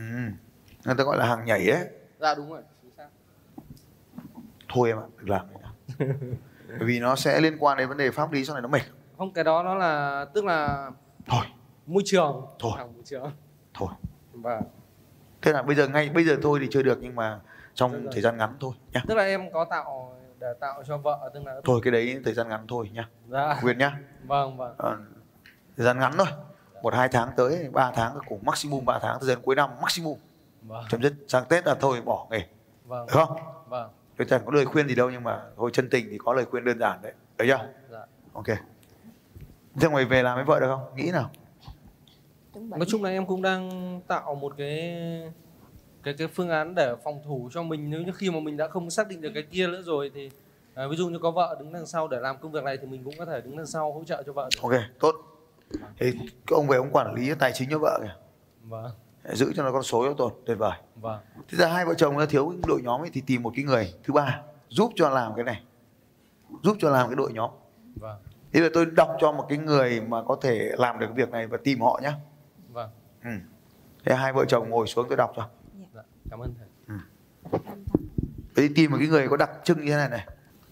người 0.85 0.95
ta 0.97 1.03
gọi 1.03 1.18
là 1.18 1.25
hàng 1.25 1.45
nhảy 1.45 1.68
đấy 1.68 1.88
dạ 2.19 2.36
đúng 2.36 2.50
rồi 2.50 2.62
chính 2.81 2.91
xác. 2.97 3.07
Thôi 4.69 4.89
em 4.89 4.97
ạ 4.97 5.07
đừng 5.18 5.29
làm 5.29 5.45
bởi 6.68 6.88
vì 6.88 7.00
nó 7.00 7.15
sẽ 7.15 7.41
liên 7.41 7.57
quan 7.59 7.77
đến 7.77 7.89
vấn 7.89 7.97
đề 7.97 8.12
pháp 8.12 8.31
lý 8.31 8.45
sau 8.45 8.56
này 8.56 8.62
nó 8.62 8.68
mệt. 8.68 8.81
Không 9.18 9.33
cái 9.33 9.44
đó 9.44 9.63
nó 9.63 9.75
là 9.75 10.25
tức 10.33 10.45
là 10.45 10.91
thôi. 11.27 11.45
môi 11.86 12.03
trường. 12.06 12.45
Thôi. 12.59 12.71
hàng 12.77 12.94
môi 12.94 13.03
trường. 13.06 13.31
Thôi. 13.74 13.89
Và 14.33 14.62
thế 15.43 15.53
là 15.53 15.61
bây 15.61 15.75
giờ 15.75 15.87
ngay 15.87 16.09
bây 16.09 16.23
giờ 16.23 16.37
thôi 16.41 16.59
thì 16.61 16.67
chưa 16.71 16.81
được 16.81 16.97
nhưng 17.01 17.15
mà 17.15 17.39
trong 17.73 18.07
thời 18.11 18.21
gian 18.21 18.37
ngắn 18.37 18.55
thôi 18.59 18.73
nhá. 18.91 19.03
Tức 19.07 19.15
là 19.15 19.23
em 19.23 19.51
có 19.51 19.65
tạo 19.65 20.15
để 20.39 20.47
tạo 20.59 20.83
cho 20.87 20.97
vợ 20.97 21.29
tức 21.33 21.45
là 21.45 21.61
thôi 21.63 21.79
cái 21.83 21.91
đấy 21.91 22.21
thời 22.25 22.33
gian 22.33 22.49
ngắn 22.49 22.65
thôi 22.67 22.89
nhá. 22.93 23.09
Dạ. 23.29 23.57
Khuyên 23.61 23.77
nhá. 23.77 23.99
Vâng 24.23 24.57
vâng. 24.57 24.75
Ờ, 24.77 24.97
thời 25.77 25.85
gian 25.85 26.00
ngắn 26.00 26.13
thôi. 26.17 26.27
Một 26.81 26.93
hai 26.93 27.09
tháng 27.09 27.29
tới 27.38 27.69
ba 27.73 27.91
tháng 27.95 28.17
cùng 28.27 28.39
maximum 28.43 28.85
3 28.85 29.00
tháng 29.01 29.17
thời 29.19 29.29
gian 29.29 29.41
cuối 29.41 29.55
năm 29.55 29.69
maximum. 29.81 30.17
Vâng. 30.62 30.83
Chấm 30.89 31.03
dứt. 31.03 31.13
Sang 31.27 31.45
tết 31.50 31.67
là 31.67 31.75
thôi 31.75 32.01
bỏ 32.05 32.27
nghề. 32.29 32.47
Vâng. 32.85 33.05
Được 33.05 33.13
không? 33.13 33.38
Vâng. 33.67 33.89
Tôi 34.17 34.27
chẳng 34.29 34.41
có 34.45 34.51
lời 34.51 34.65
khuyên 34.65 34.88
gì 34.88 34.95
đâu 34.95 35.09
nhưng 35.09 35.23
mà 35.23 35.41
thôi 35.57 35.69
chân 35.73 35.89
tình 35.89 36.07
thì 36.12 36.17
có 36.17 36.33
lời 36.33 36.45
khuyên 36.45 36.65
đơn 36.65 36.79
giản 36.79 37.01
đấy. 37.01 37.13
Được 37.38 37.45
chưa? 37.47 37.67
Dạ. 37.89 38.05
Ok. 38.33 38.45
Thế 39.81 39.89
mày 39.89 40.05
về 40.05 40.23
làm 40.23 40.35
với 40.35 40.45
vợ 40.45 40.59
được 40.59 40.67
không? 40.67 40.95
Nghĩ 40.95 41.12
nào 41.12 41.31
nói 42.55 42.86
chung 42.88 43.03
là 43.03 43.10
em 43.10 43.25
cũng 43.25 43.41
đang 43.41 44.01
tạo 44.07 44.36
một 44.36 44.53
cái 44.57 44.95
cái 46.03 46.13
cái 46.17 46.27
phương 46.27 46.50
án 46.50 46.75
để 46.75 46.95
phòng 47.03 47.22
thủ 47.25 47.50
cho 47.53 47.63
mình. 47.63 47.89
Nếu 47.89 48.01
như 48.01 48.12
khi 48.15 48.31
mà 48.31 48.39
mình 48.39 48.57
đã 48.57 48.67
không 48.67 48.89
xác 48.89 49.07
định 49.07 49.22
được 49.22 49.31
cái 49.33 49.43
kia 49.43 49.67
nữa 49.67 49.81
rồi 49.81 50.12
thì 50.13 50.29
à, 50.74 50.88
ví 50.88 50.98
dụ 50.98 51.10
như 51.10 51.19
có 51.19 51.31
vợ 51.31 51.55
đứng 51.60 51.74
đằng 51.74 51.86
sau 51.86 52.07
để 52.07 52.19
làm 52.19 52.38
công 52.41 52.51
việc 52.51 52.63
này 52.63 52.77
thì 52.77 52.88
mình 52.88 53.03
cũng 53.03 53.13
có 53.17 53.25
thể 53.25 53.41
đứng 53.41 53.57
đằng 53.57 53.65
sau 53.65 53.93
hỗ 53.93 54.03
trợ 54.03 54.24
cho 54.25 54.33
vợ 54.33 54.50
được. 54.55 54.62
ok 54.62 54.81
tốt. 55.00 55.15
Cái 55.98 56.13
ông 56.48 56.67
về 56.67 56.77
ông 56.77 56.89
quản 56.91 57.13
lý 57.13 57.33
tài 57.39 57.51
chính 57.53 57.69
cho 57.72 57.79
vợ 57.79 58.00
kìa. 58.03 58.15
Vâng. 58.63 58.91
Giữ 59.33 59.53
cho 59.55 59.63
nó 59.63 59.72
con 59.72 59.83
số 59.83 60.05
cho 60.05 60.13
tốt 60.13 60.41
tuyệt 60.45 60.57
vời. 60.57 60.77
Vâng. 60.95 61.19
Thế 61.50 61.57
ra 61.57 61.67
hai 61.67 61.86
vợ 61.86 61.93
chồng 61.93 62.17
nó 62.17 62.25
thiếu 62.25 62.53
đội 62.67 62.81
nhóm 62.83 63.01
ấy 63.01 63.10
thì 63.13 63.22
tìm 63.27 63.43
một 63.43 63.53
cái 63.55 63.65
người 63.65 63.93
thứ 64.03 64.13
ba 64.13 64.41
giúp 64.69 64.91
cho 64.95 65.10
làm 65.10 65.36
cái 65.36 65.43
này 65.43 65.63
giúp 66.63 66.77
cho 66.79 66.89
làm 66.89 67.07
cái 67.07 67.15
đội 67.15 67.33
nhóm. 67.33 67.50
Vâng. 67.95 68.17
Thế 68.53 68.60
là 68.60 68.69
tôi 68.74 68.86
đọc 68.86 69.10
cho 69.19 69.31
một 69.31 69.45
cái 69.50 69.57
người 69.57 70.01
mà 70.01 70.24
có 70.24 70.38
thể 70.41 70.72
làm 70.77 71.00
được 71.00 71.07
việc 71.15 71.29
này 71.29 71.48
và 71.48 71.57
tìm 71.63 71.81
họ 71.81 72.00
nhé 72.03 72.12
vâng 72.12 72.32
ừ. 73.24 73.32
thế 74.06 74.15
hai 74.15 74.34
vợ 74.34 74.46
chồng 74.46 74.70
ngồi 74.70 74.88
xuống 74.88 75.06
tôi 75.10 75.18
đọc 75.18 75.34
cho. 75.36 75.50
Dạ. 75.96 76.01
cảm 76.30 76.39
ơn 76.39 76.53
thầy. 76.60 76.68
Vậy 78.56 78.68
thì 78.68 78.74
tìm 78.75 78.92
một 78.92 78.98
cái 79.00 79.08
người 79.08 79.27
có 79.27 79.38
đặc 79.38 79.50
trưng 79.63 79.86
như 79.86 79.92
thế 79.92 79.98
này 79.98 80.10
này. 80.10 80.27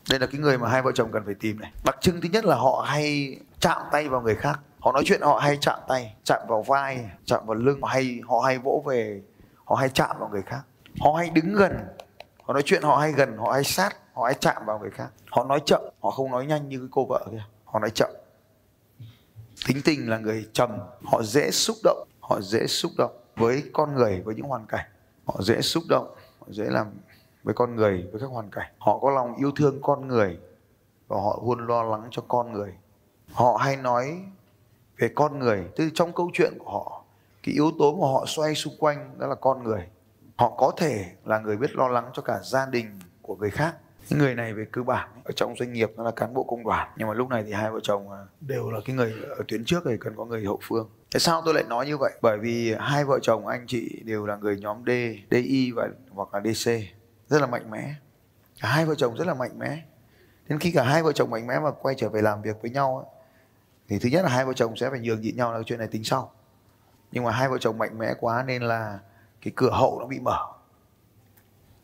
Đây 0.09 0.19
là 0.19 0.27
cái 0.27 0.41
người 0.41 0.57
mà 0.57 0.69
hai 0.69 0.81
vợ 0.81 0.91
chồng 0.95 1.11
cần 1.11 1.25
phải 1.25 1.33
tìm 1.33 1.59
này. 1.59 1.71
Đặc 1.85 1.97
trưng 2.01 2.21
thứ 2.21 2.29
nhất 2.29 2.45
là 2.45 2.55
họ 2.55 2.85
hay 2.87 3.37
chạm 3.59 3.81
tay 3.91 4.09
vào 4.09 4.21
người 4.21 4.35
khác. 4.35 4.59
Họ 4.79 4.91
nói 4.91 5.03
chuyện 5.05 5.21
họ 5.21 5.39
hay 5.39 5.57
chạm 5.61 5.79
tay 5.87 6.15
chạm 6.23 6.39
vào 6.47 6.61
vai 6.61 7.09
chạm 7.25 7.45
vào 7.45 7.55
lưng. 7.55 7.81
Họ 7.81 7.87
hay 7.87 8.21
họ 8.27 8.39
hay 8.39 8.57
vỗ 8.57 8.83
về 8.87 9.21
họ 9.65 9.75
hay 9.75 9.89
chạm 9.89 10.15
vào 10.19 10.29
người 10.29 10.41
khác. 10.41 10.61
Họ 10.99 11.13
hay 11.13 11.29
đứng 11.29 11.53
gần. 11.55 11.77
Họ 12.43 12.53
nói 12.53 12.63
chuyện 12.65 12.83
họ 12.83 12.97
hay 12.97 13.11
gần 13.11 13.37
họ 13.37 13.51
hay 13.51 13.63
sát 13.63 13.97
họ 14.13 14.23
hay 14.25 14.33
chạm 14.33 14.65
vào 14.65 14.79
người 14.79 14.91
khác. 14.91 15.09
Họ 15.29 15.43
nói 15.43 15.61
chậm 15.65 15.81
họ 15.99 16.11
không 16.11 16.31
nói 16.31 16.45
nhanh 16.45 16.69
như 16.69 16.79
cái 16.79 16.87
cô 16.91 17.05
vợ 17.05 17.27
kia. 17.31 17.43
Họ 17.65 17.79
nói 17.79 17.89
chậm. 17.89 18.09
Tính 19.67 19.81
tình 19.85 20.09
là 20.09 20.17
người 20.17 20.49
trầm 20.53 20.69
họ 21.03 21.23
dễ 21.23 21.51
xúc 21.51 21.77
động 21.83 22.07
họ 22.31 22.41
dễ 22.41 22.67
xúc 22.67 22.91
động 22.97 23.11
với 23.35 23.63
con 23.73 23.95
người, 23.95 24.21
với 24.21 24.35
những 24.35 24.45
hoàn 24.45 24.65
cảnh. 24.65 24.85
Họ 25.25 25.41
dễ 25.41 25.61
xúc 25.61 25.83
động, 25.89 26.15
họ 26.39 26.47
dễ 26.49 26.63
làm 26.63 26.87
với 27.43 27.53
con 27.53 27.75
người, 27.75 28.07
với 28.11 28.21
các 28.21 28.27
hoàn 28.27 28.49
cảnh. 28.49 28.71
Họ 28.77 28.99
có 28.99 29.11
lòng 29.11 29.35
yêu 29.35 29.51
thương 29.55 29.79
con 29.81 30.07
người 30.07 30.39
và 31.07 31.17
họ 31.21 31.41
luôn 31.45 31.67
lo 31.67 31.83
lắng 31.83 32.07
cho 32.11 32.23
con 32.27 32.53
người. 32.53 32.73
Họ 33.31 33.57
hay 33.57 33.75
nói 33.75 34.19
về 34.97 35.11
con 35.15 35.39
người, 35.39 35.67
tức 35.75 35.83
là 35.83 35.89
trong 35.93 36.13
câu 36.13 36.29
chuyện 36.33 36.53
của 36.59 36.71
họ, 36.71 37.03
cái 37.43 37.53
yếu 37.53 37.71
tố 37.79 37.95
mà 37.95 38.07
họ 38.07 38.25
xoay 38.27 38.55
xung 38.55 38.73
quanh 38.79 39.15
đó 39.17 39.27
là 39.27 39.35
con 39.35 39.63
người. 39.63 39.87
Họ 40.37 40.49
có 40.57 40.71
thể 40.77 41.05
là 41.25 41.39
người 41.39 41.57
biết 41.57 41.75
lo 41.75 41.87
lắng 41.87 42.09
cho 42.13 42.21
cả 42.21 42.39
gia 42.43 42.65
đình 42.65 42.99
của 43.21 43.35
người 43.35 43.51
khác 43.51 43.75
những 44.09 44.19
người 44.19 44.35
này 44.35 44.53
về 44.53 44.65
cơ 44.71 44.83
bản 44.83 45.09
ở 45.23 45.31
trong 45.31 45.55
doanh 45.59 45.73
nghiệp 45.73 45.91
nó 45.95 46.03
là 46.03 46.11
cán 46.11 46.33
bộ 46.33 46.43
công 46.43 46.63
đoàn, 46.63 46.91
nhưng 46.97 47.07
mà 47.07 47.13
lúc 47.13 47.29
này 47.29 47.43
thì 47.43 47.53
hai 47.53 47.71
vợ 47.71 47.79
chồng 47.83 48.11
à, 48.11 48.17
đều 48.41 48.71
là 48.71 48.79
cái 48.85 48.95
người 48.95 49.13
ở 49.29 49.43
tuyến 49.47 49.65
trước 49.65 49.83
thì 49.85 49.97
cần 49.99 50.15
có 50.15 50.25
người 50.25 50.45
hậu 50.45 50.59
phương. 50.61 50.89
Tại 51.13 51.19
sao 51.19 51.41
tôi 51.45 51.53
lại 51.53 51.63
nói 51.63 51.85
như 51.85 51.97
vậy? 51.97 52.11
Bởi 52.21 52.37
vì 52.37 52.75
hai 52.79 53.05
vợ 53.05 53.19
chồng 53.21 53.47
anh 53.47 53.65
chị 53.67 54.01
đều 54.05 54.25
là 54.25 54.35
người 54.35 54.57
nhóm 54.59 54.83
D 54.85 54.89
DI 55.31 55.71
và, 55.71 55.87
hoặc 56.09 56.33
là 56.33 56.41
DC 56.53 56.71
rất 57.27 57.41
là 57.41 57.47
mạnh 57.47 57.71
mẽ. 57.71 57.93
Cả 58.61 58.69
hai 58.69 58.85
vợ 58.85 58.95
chồng 58.95 59.15
rất 59.17 59.27
là 59.27 59.33
mạnh 59.33 59.59
mẽ. 59.59 59.83
Đến 60.47 60.59
khi 60.59 60.71
cả 60.71 60.83
hai 60.83 61.03
vợ 61.03 61.11
chồng 61.11 61.29
mạnh 61.29 61.47
mẽ 61.47 61.59
mà 61.59 61.71
quay 61.71 61.95
trở 61.97 62.09
về 62.09 62.21
làm 62.21 62.41
việc 62.41 62.61
với 62.61 62.71
nhau 62.71 63.11
thì 63.87 63.99
thứ 63.99 64.09
nhất 64.09 64.23
là 64.23 64.29
hai 64.29 64.45
vợ 64.45 64.53
chồng 64.53 64.75
sẽ 64.77 64.89
phải 64.89 64.99
nhường 64.99 65.21
nhịn 65.21 65.35
nhau 65.35 65.53
là 65.53 65.59
chuyện 65.65 65.79
này 65.79 65.87
tính 65.87 66.03
sau. 66.03 66.31
Nhưng 67.11 67.23
mà 67.23 67.31
hai 67.31 67.49
vợ 67.49 67.57
chồng 67.57 67.77
mạnh 67.77 67.97
mẽ 67.97 68.13
quá 68.19 68.43
nên 68.47 68.63
là 68.63 68.99
cái 69.41 69.53
cửa 69.55 69.71
hậu 69.71 69.99
nó 69.99 70.07
bị 70.07 70.19
mở. 70.19 70.37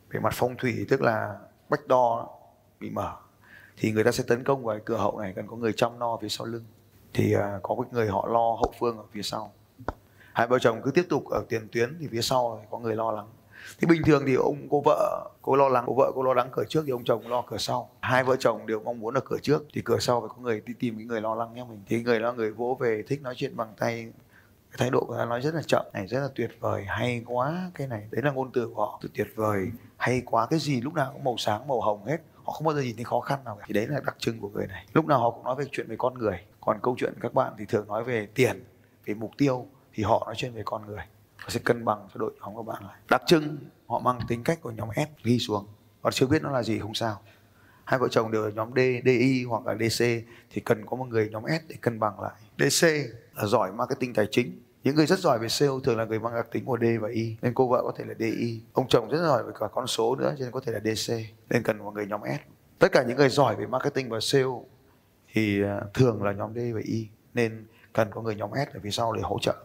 Về 0.09 0.19
mặt 0.19 0.33
phong 0.35 0.55
thủy 0.55 0.85
tức 0.89 1.01
là 1.01 1.35
bách 1.69 1.87
đo 1.87 2.29
bị 2.79 2.89
mở, 2.89 3.15
thì 3.77 3.91
người 3.91 4.03
ta 4.03 4.11
sẽ 4.11 4.23
tấn 4.27 4.43
công 4.43 4.63
vào 4.63 4.75
cái 4.75 4.83
cửa 4.85 4.97
hậu 4.97 5.19
này, 5.19 5.33
cần 5.35 5.47
có 5.47 5.55
người 5.55 5.73
chăm 5.73 5.99
no 5.99 6.17
phía 6.21 6.29
sau 6.29 6.47
lưng. 6.47 6.65
Thì 7.13 7.33
à, 7.33 7.59
có 7.63 7.75
một 7.75 7.93
người 7.93 8.07
họ 8.07 8.27
lo 8.27 8.39
hậu 8.39 8.73
phương 8.79 8.97
ở 8.97 9.03
phía 9.11 9.21
sau. 9.21 9.51
Hai 10.33 10.47
vợ 10.47 10.59
chồng 10.59 10.81
cứ 10.83 10.91
tiếp 10.91 11.05
tục 11.09 11.29
ở 11.29 11.45
tiền 11.49 11.67
tuyến 11.71 11.97
thì 11.99 12.07
phía 12.11 12.21
sau 12.21 12.65
có 12.71 12.79
người 12.79 12.95
lo 12.95 13.11
lắng. 13.11 13.27
Thì 13.79 13.87
bình 13.87 14.01
thường 14.05 14.23
thì 14.27 14.35
ông 14.35 14.67
cô 14.69 14.81
vợ, 14.85 15.29
cô 15.41 15.55
lo 15.55 15.69
lắng, 15.69 15.83
cô 15.87 15.93
vợ 15.93 16.11
cô 16.15 16.23
lo 16.23 16.33
lắng 16.33 16.49
cửa 16.51 16.63
trước 16.69 16.83
thì 16.85 16.91
ông 16.91 17.03
chồng 17.03 17.27
lo 17.27 17.43
cửa 17.47 17.57
sau. 17.57 17.89
Hai 17.99 18.23
vợ 18.23 18.35
chồng 18.39 18.67
đều 18.67 18.79
mong 18.79 18.99
muốn 18.99 19.13
ở 19.13 19.21
cửa 19.25 19.37
trước 19.41 19.65
thì 19.73 19.81
cửa 19.81 19.99
sau 19.99 20.21
phải 20.21 20.29
có 20.29 20.41
người 20.41 20.61
đi 20.65 20.73
tìm 20.79 20.97
cái 20.97 21.05
người 21.05 21.21
lo 21.21 21.35
lắng 21.35 21.53
nhé 21.53 21.63
mình. 21.69 21.81
Thì 21.87 22.03
người 22.03 22.19
đó 22.19 22.33
người 22.33 22.51
vỗ 22.51 22.77
về, 22.79 23.03
thích 23.07 23.21
nói 23.21 23.33
chuyện 23.37 23.57
bằng 23.57 23.73
tay 23.77 24.11
cái 24.77 24.85
thái 24.85 24.91
độ 24.91 25.05
của 25.07 25.17
ta 25.17 25.25
nói 25.25 25.41
rất 25.41 25.53
là 25.53 25.61
chậm 25.61 25.85
này 25.93 26.07
rất 26.07 26.19
là 26.19 26.27
tuyệt 26.35 26.51
vời 26.59 26.85
hay 26.87 27.23
quá 27.25 27.71
cái 27.75 27.87
này. 27.87 28.07
Đấy 28.11 28.21
là 28.21 28.31
ngôn 28.31 28.51
từ 28.53 28.69
của 28.75 28.85
họ. 28.85 29.01
Tuyệt 29.13 29.27
vời 29.35 29.67
hay 29.97 30.21
quá 30.25 30.47
cái 30.49 30.59
gì 30.59 30.81
lúc 30.81 30.93
nào 30.93 31.11
cũng 31.13 31.23
màu 31.23 31.35
sáng 31.37 31.67
màu 31.67 31.81
hồng 31.81 32.05
hết. 32.05 32.17
Họ 32.43 32.53
không 32.53 32.65
bao 32.65 32.75
giờ 32.75 32.81
nhìn 32.81 32.95
thấy 32.95 33.05
khó 33.05 33.19
khăn 33.19 33.43
nào 33.45 33.55
cả. 33.55 33.65
Thì 33.67 33.73
đấy 33.73 33.87
là 33.87 33.99
đặc 34.05 34.15
trưng 34.19 34.39
của 34.39 34.49
người 34.49 34.67
này. 34.67 34.85
Lúc 34.93 35.05
nào 35.05 35.19
họ 35.19 35.31
cũng 35.31 35.43
nói 35.43 35.55
về 35.55 35.65
chuyện 35.71 35.87
về 35.89 35.95
con 35.99 36.13
người. 36.13 36.39
Còn 36.61 36.79
câu 36.83 36.95
chuyện 36.99 37.13
các 37.21 37.33
bạn 37.33 37.53
thì 37.57 37.65
thường 37.65 37.87
nói 37.87 38.03
về 38.03 38.27
tiền 38.35 38.63
về 39.05 39.13
mục 39.13 39.31
tiêu 39.37 39.65
thì 39.93 40.03
họ 40.03 40.23
nói 40.25 40.35
chuyện 40.37 40.53
về 40.53 40.61
con 40.65 40.85
người. 40.85 41.03
Họ 41.37 41.49
sẽ 41.49 41.59
cân 41.63 41.85
bằng 41.85 42.07
cho 42.13 42.19
đội 42.19 42.31
nhóm 42.41 42.55
của 42.55 42.63
bạn 42.63 42.83
lại. 42.83 42.95
Đặc 43.09 43.21
trưng 43.25 43.57
họ 43.87 43.99
mang 43.99 44.19
tính 44.27 44.43
cách 44.43 44.59
của 44.61 44.71
nhóm 44.71 44.89
S 44.95 45.23
ghi 45.23 45.39
xuống. 45.39 45.65
Còn 46.01 46.13
chưa 46.13 46.27
biết 46.27 46.41
nó 46.41 46.51
là 46.51 46.63
gì 46.63 46.79
không 46.79 46.93
sao. 46.93 47.21
Hai 47.83 47.99
vợ 47.99 48.07
chồng 48.07 48.31
đều 48.31 48.45
là 48.45 48.51
nhóm 48.55 48.71
D, 48.75 48.79
DI 49.05 49.45
hoặc 49.49 49.65
là 49.65 49.75
DC 49.75 50.05
thì 50.49 50.61
cần 50.65 50.85
có 50.85 50.97
một 50.97 51.05
người 51.05 51.29
nhóm 51.31 51.43
S 51.47 51.67
để 51.67 51.75
cân 51.81 51.99
bằng 51.99 52.21
lại. 52.21 52.33
DC 52.57 52.87
là 53.35 53.45
giỏi 53.45 53.71
marketing 53.71 54.13
tài 54.13 54.27
chính. 54.31 54.66
Những 54.87 54.95
người 54.95 55.05
rất 55.05 55.19
giỏi 55.19 55.39
về 55.39 55.49
sale 55.49 55.71
thường 55.83 55.97
là 55.97 56.05
người 56.05 56.19
mang 56.19 56.35
đặc 56.35 56.47
tính 56.51 56.65
của 56.65 56.77
D 56.81 56.83
và 57.01 57.09
I. 57.09 57.37
Nên 57.41 57.53
cô 57.53 57.67
vợ 57.67 57.81
có 57.83 57.93
thể 57.97 58.05
là 58.05 58.13
DI. 58.19 58.61
Ông 58.73 58.87
chồng 58.87 59.09
rất 59.09 59.17
giỏi 59.21 59.43
về 59.43 59.51
cả 59.59 59.67
con 59.73 59.87
số 59.87 60.15
nữa 60.15 60.35
cho 60.39 60.45
nên 60.45 60.51
có 60.51 60.59
thể 60.65 60.71
là 60.71 60.79
DC. 60.79 61.13
Nên 61.49 61.63
cần 61.63 61.77
một 61.77 61.93
người 61.93 62.05
nhóm 62.05 62.21
S. 62.25 62.49
Tất 62.79 62.91
cả 62.91 63.03
những 63.03 63.17
người 63.17 63.29
giỏi 63.29 63.55
về 63.55 63.65
marketing 63.65 64.09
và 64.09 64.19
sale 64.21 64.45
thì 65.33 65.63
à, 65.63 65.81
thường 65.93 66.23
là 66.23 66.31
nhóm 66.31 66.53
D 66.53 66.57
và 66.73 66.81
I. 66.83 67.07
Nên 67.33 67.65
cần 67.93 68.07
có 68.11 68.21
người 68.21 68.35
nhóm 68.35 68.49
S 68.53 68.75
ở 68.75 68.79
phía 68.83 68.91
sau 68.91 69.13
để 69.13 69.21
hỗ 69.21 69.37
trợ 69.41 69.55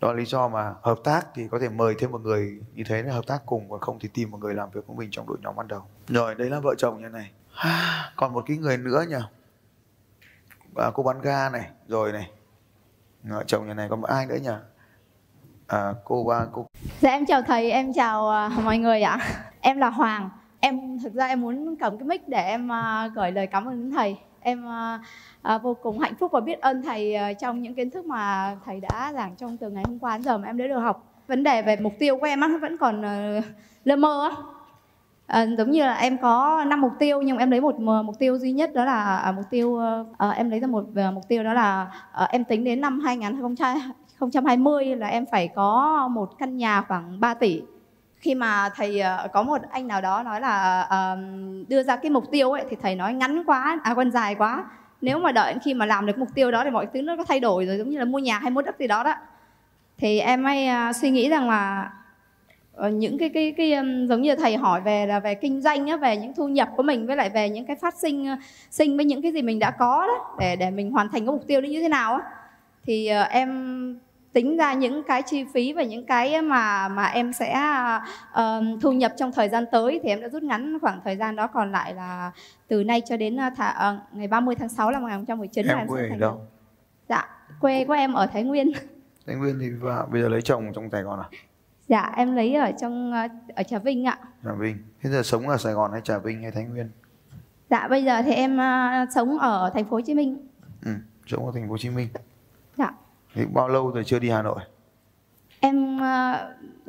đó 0.00 0.08
là 0.08 0.14
lý 0.14 0.24
do 0.24 0.48
mà 0.48 0.74
hợp 0.82 0.98
tác 1.04 1.26
thì 1.34 1.48
có 1.50 1.58
thể 1.58 1.68
mời 1.68 1.94
thêm 1.98 2.10
một 2.10 2.20
người 2.20 2.60
như 2.74 2.84
thế 2.86 3.02
để 3.02 3.10
hợp 3.10 3.26
tác 3.26 3.42
cùng 3.46 3.68
và 3.68 3.78
không 3.78 3.98
thì 3.98 4.08
tìm 4.14 4.30
một 4.30 4.38
người 4.40 4.54
làm 4.54 4.70
việc 4.70 4.80
của 4.86 4.94
mình 4.94 5.08
trong 5.12 5.26
đội 5.26 5.38
nhóm 5.42 5.56
ban 5.56 5.68
đầu 5.68 5.82
rồi 6.08 6.34
đấy 6.34 6.50
là 6.50 6.60
vợ 6.60 6.74
chồng 6.78 7.02
như 7.02 7.08
này 7.08 7.30
còn 8.16 8.32
một 8.32 8.44
cái 8.46 8.56
người 8.56 8.76
nữa 8.76 9.04
nhỉ 9.08 9.16
à, 10.76 10.90
cô 10.94 11.02
bán 11.02 11.20
ga 11.20 11.50
này 11.50 11.70
rồi 11.88 12.12
này 12.12 12.30
vợ 13.22 13.44
chồng 13.46 13.68
nhà 13.68 13.74
này 13.74 13.88
còn 13.88 14.04
ai 14.04 14.26
nữa 14.26 14.38
nhỉ? 14.42 14.50
À, 15.66 15.92
cô 16.04 16.24
ba 16.24 16.46
cô 16.52 16.66
dạ 17.00 17.10
em 17.10 17.26
chào 17.26 17.42
thầy 17.42 17.70
em 17.70 17.92
chào 17.92 18.46
uh, 18.46 18.64
mọi 18.64 18.78
người 18.78 19.02
ạ. 19.02 19.18
Em 19.60 19.78
là 19.78 19.90
hoàng. 19.90 20.30
Em 20.60 20.98
thực 21.02 21.14
ra 21.14 21.26
em 21.26 21.40
muốn 21.40 21.76
cầm 21.76 21.98
cái 21.98 22.08
mic 22.08 22.28
để 22.28 22.42
em 22.42 22.68
uh, 22.70 23.12
gửi 23.14 23.32
lời 23.32 23.46
cảm 23.46 23.68
ơn 23.68 23.80
đến 23.80 23.90
thầy. 23.90 24.16
Em 24.40 24.66
uh, 24.66 25.00
uh, 25.54 25.62
vô 25.62 25.74
cùng 25.82 25.98
hạnh 25.98 26.14
phúc 26.20 26.32
và 26.32 26.40
biết 26.40 26.60
ơn 26.60 26.82
thầy 26.82 27.16
uh, 27.16 27.38
trong 27.38 27.62
những 27.62 27.74
kiến 27.74 27.90
thức 27.90 28.06
mà 28.06 28.56
thầy 28.64 28.80
đã 28.80 29.12
giảng 29.14 29.36
trong 29.36 29.56
từ 29.56 29.70
ngày 29.70 29.84
hôm 29.86 29.98
qua 29.98 30.16
đến 30.16 30.22
giờ 30.22 30.38
mà 30.38 30.46
em 30.46 30.56
đã 30.56 30.66
được 30.66 30.78
học. 30.78 31.04
Vấn 31.26 31.42
đề 31.42 31.62
về 31.62 31.76
mục 31.76 31.92
tiêu 31.98 32.16
của 32.16 32.26
em 32.26 32.40
á 32.40 32.48
vẫn 32.60 32.78
còn 32.78 33.00
uh, 33.00 33.44
lơ 33.84 33.96
mơ 33.96 34.28
á. 34.30 34.36
À, 35.28 35.46
giống 35.58 35.70
như 35.70 35.82
là 35.82 35.94
em 35.94 36.18
có 36.18 36.64
năm 36.66 36.80
mục 36.80 36.92
tiêu 36.98 37.22
nhưng 37.22 37.38
em 37.38 37.50
lấy 37.50 37.60
một 37.60 37.74
ờ, 37.86 38.02
mục 38.02 38.18
tiêu 38.18 38.38
duy 38.38 38.52
nhất 38.52 38.74
đó 38.74 38.84
là 38.84 39.16
à, 39.16 39.32
mục 39.32 39.44
tiêu 39.50 39.80
à, 40.18 40.30
em 40.30 40.50
lấy 40.50 40.60
ra 40.60 40.66
một 40.66 40.84
à, 40.96 41.10
mục 41.10 41.28
tiêu 41.28 41.44
đó 41.44 41.52
là 41.52 41.86
à, 42.12 42.28
em 42.30 42.44
tính 42.44 42.64
đến 42.64 42.80
năm 42.80 43.00
2020 43.00 44.96
là 44.96 45.06
em 45.06 45.24
phải 45.30 45.48
có 45.48 46.08
một 46.12 46.38
căn 46.38 46.56
nhà 46.56 46.82
khoảng 46.88 47.20
3 47.20 47.34
tỷ. 47.34 47.62
Khi 48.18 48.34
mà 48.34 48.68
thầy 48.74 49.02
có 49.32 49.42
một 49.42 49.60
anh 49.70 49.88
nào 49.88 50.00
đó 50.00 50.22
nói 50.22 50.40
là 50.40 50.82
uh, 50.82 51.18
đưa 51.68 51.82
ra 51.82 51.96
cái 51.96 52.10
mục 52.10 52.24
tiêu 52.30 52.52
ấy 52.52 52.64
thì 52.70 52.76
thầy 52.82 52.94
nói 52.94 53.14
ngắn 53.14 53.44
quá 53.44 53.80
à 53.82 53.94
quên 53.94 54.10
dài 54.10 54.34
quá. 54.34 54.64
Nếu 55.00 55.18
mà 55.18 55.32
đợi 55.32 55.54
khi 55.64 55.74
mà 55.74 55.86
làm 55.86 56.06
được 56.06 56.18
mục 56.18 56.28
tiêu 56.34 56.50
đó 56.50 56.64
thì 56.64 56.70
mọi 56.70 56.86
thứ 56.94 57.02
nó 57.02 57.16
có 57.16 57.24
thay 57.24 57.40
đổi 57.40 57.66
rồi 57.66 57.78
giống 57.78 57.90
như 57.90 57.98
là 57.98 58.04
mua 58.04 58.18
nhà 58.18 58.38
hay 58.38 58.50
mua 58.50 58.62
đất 58.62 58.78
gì 58.78 58.86
đó 58.86 59.02
đó. 59.02 59.14
Thì 59.98 60.18
em 60.18 60.42
mới 60.42 60.68
uh, 60.68 60.96
suy 60.96 61.10
nghĩ 61.10 61.28
rằng 61.28 61.50
là 61.50 61.90
những 62.92 63.18
cái 63.18 63.28
cái 63.28 63.54
cái 63.56 63.74
giống 64.08 64.22
như 64.22 64.36
thầy 64.36 64.56
hỏi 64.56 64.80
về 64.80 65.06
là 65.06 65.20
về 65.20 65.34
kinh 65.34 65.60
doanh 65.60 65.86
á, 65.86 65.96
về 65.96 66.16
những 66.16 66.34
thu 66.34 66.48
nhập 66.48 66.68
của 66.76 66.82
mình 66.82 67.06
với 67.06 67.16
lại 67.16 67.30
về 67.30 67.50
những 67.50 67.66
cái 67.66 67.76
phát 67.76 67.94
sinh 67.94 68.26
sinh 68.70 68.96
với 68.96 69.06
những 69.06 69.22
cái 69.22 69.32
gì 69.32 69.42
mình 69.42 69.58
đã 69.58 69.70
có 69.70 70.06
đó 70.06 70.36
để 70.38 70.56
để 70.56 70.70
mình 70.70 70.90
hoàn 70.90 71.08
thành 71.08 71.20
cái 71.26 71.34
mục 71.34 71.46
tiêu 71.46 71.60
đó 71.60 71.66
như 71.66 71.80
thế 71.80 71.88
nào 71.88 72.14
á. 72.14 72.20
Thì 72.84 73.10
uh, 73.22 73.30
em 73.30 73.98
tính 74.32 74.56
ra 74.56 74.74
những 74.74 75.02
cái 75.02 75.22
chi 75.22 75.44
phí 75.54 75.72
và 75.72 75.82
những 75.82 76.06
cái 76.06 76.42
mà 76.42 76.88
mà 76.88 77.06
em 77.06 77.32
sẽ 77.32 77.60
uh, 78.32 78.80
thu 78.80 78.92
nhập 78.92 79.12
trong 79.16 79.32
thời 79.32 79.48
gian 79.48 79.64
tới 79.72 80.00
thì 80.02 80.08
em 80.08 80.20
đã 80.20 80.28
rút 80.28 80.42
ngắn 80.42 80.78
khoảng 80.80 81.00
thời 81.04 81.16
gian 81.16 81.36
đó 81.36 81.46
còn 81.46 81.72
lại 81.72 81.94
là 81.94 82.32
từ 82.68 82.84
nay 82.84 83.00
cho 83.00 83.16
đến 83.16 83.38
thả, 83.56 83.90
uh, 83.90 84.16
ngày 84.16 84.28
30 84.28 84.54
tháng 84.54 84.68
6 84.68 84.90
năm 84.90 85.04
2019 85.04 85.66
em, 85.66 85.76
là 85.76 85.82
em 85.82 85.88
quê 85.88 86.08
sẽ 86.10 86.16
đâu? 86.16 86.40
Dạ, 87.08 87.28
quê 87.60 87.84
của 87.84 87.92
em 87.92 88.12
ở 88.12 88.26
Thái 88.26 88.42
Nguyên. 88.42 88.72
Thái 89.26 89.36
Nguyên 89.36 89.58
thì 89.60 89.70
và 89.70 90.06
bây 90.12 90.22
giờ 90.22 90.28
lấy 90.28 90.42
chồng 90.42 90.72
trong 90.74 90.90
Sài 90.90 91.02
Gòn 91.02 91.20
à 91.20 91.28
Dạ, 91.88 92.12
em 92.16 92.36
lấy 92.36 92.54
ở 92.54 92.72
trong 92.80 93.12
ở 93.54 93.62
Trà 93.62 93.78
Vinh 93.78 94.04
ạ. 94.04 94.18
Trà 94.44 94.50
Vinh 94.52 94.76
thế 95.02 95.10
giờ 95.10 95.22
sống 95.22 95.48
ở 95.48 95.56
Sài 95.56 95.72
Gòn 95.72 95.92
hay 95.92 96.00
Trà 96.04 96.18
Vinh 96.18 96.42
hay 96.42 96.50
Thái 96.50 96.64
Nguyên 96.64 96.90
Dạ, 97.70 97.88
bây 97.88 98.04
giờ 98.04 98.22
thì 98.22 98.32
em 98.32 98.56
uh, 98.56 99.08
sống 99.14 99.38
ở 99.38 99.70
thành 99.74 99.84
phố 99.84 99.90
Hồ 99.96 100.00
Chí 100.00 100.14
Minh. 100.14 100.46
ừ, 100.84 100.90
sống 101.26 101.46
ở 101.46 101.52
thành 101.54 101.62
phố 101.66 101.70
Hồ 101.70 101.78
Chí 101.78 101.90
Minh 101.90 102.08
Dạ. 102.76 102.90
thì 103.34 103.46
bao 103.46 103.68
lâu 103.68 103.90
rồi 103.90 104.04
chưa 104.04 104.18
đi 104.18 104.28
Hà 104.30 104.42
Nội 104.42 104.58
Em 105.60 105.96
uh, 105.96 106.04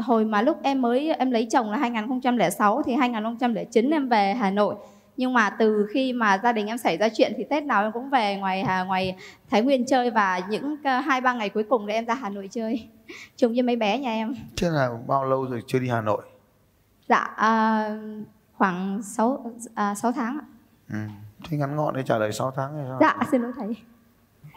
hồi 0.06 0.26
mà 0.26 0.42
lúc 0.42 0.60
em 0.64 0.82
mới 0.82 1.14
em 1.14 1.32
lấy 1.32 1.48
chồng 1.52 1.72
là 1.72 1.78
2006 1.78 2.82
thì 2.86 2.94
2009 2.94 3.90
em 3.90 4.10
về 4.10 4.34
Hà 4.34 4.52
Nội. 4.52 4.76
Nhưng 5.20 5.34
mà 5.34 5.50
từ 5.50 5.88
khi 5.94 6.14
mà 6.14 6.38
gia 6.44 6.52
đình 6.52 6.68
em 6.68 6.78
xảy 6.78 6.98
ra 6.98 7.10
chuyện 7.10 7.34
thì 7.38 7.44
Tết 7.50 7.64
nào 7.64 7.84
em 7.84 7.92
cũng 7.92 8.10
về 8.10 8.36
ngoài 8.36 8.64
Hà 8.64 8.84
ngoài 8.84 9.16
Thái 9.50 9.62
Nguyên 9.62 9.86
chơi 9.86 10.12
và 10.12 10.42
những 10.50 10.76
hai 11.06 11.22
ba 11.22 11.34
ngày 11.34 11.50
cuối 11.50 11.64
cùng 11.64 11.88
thì 11.88 11.94
em 11.94 12.06
ra 12.06 12.14
Hà 12.14 12.30
Nội 12.30 12.48
chơi 12.52 12.88
chung 13.38 13.54
với 13.54 13.62
mấy 13.62 13.76
bé 13.76 13.98
nhà 13.98 14.12
em. 14.12 14.34
thế 14.58 14.70
là 14.70 14.90
bao 15.08 15.26
lâu 15.26 15.46
rồi 15.50 15.62
chưa 15.68 15.80
đi 15.80 15.90
Hà 15.90 16.02
Nội 16.02 16.22
Dạ 17.10 17.24
uh, 17.32 18.28
khoảng 18.54 19.02
6 19.04 19.28
uh, 19.92 19.98
6 19.98 20.12
tháng 20.12 20.38
ạ. 20.40 20.46
ừ. 20.90 20.98
thế 21.50 21.58
ngắn 21.58 21.76
gọn 21.78 21.96
để 21.96 22.04
trả 22.06 22.18
lời 22.18 22.32
6 22.32 22.52
tháng 22.56 22.76
hay 22.76 22.86
sao 22.90 22.98
Dạ, 23.02 23.18
xin 23.32 23.42
lỗi 23.42 23.52
thầy. 23.58 23.76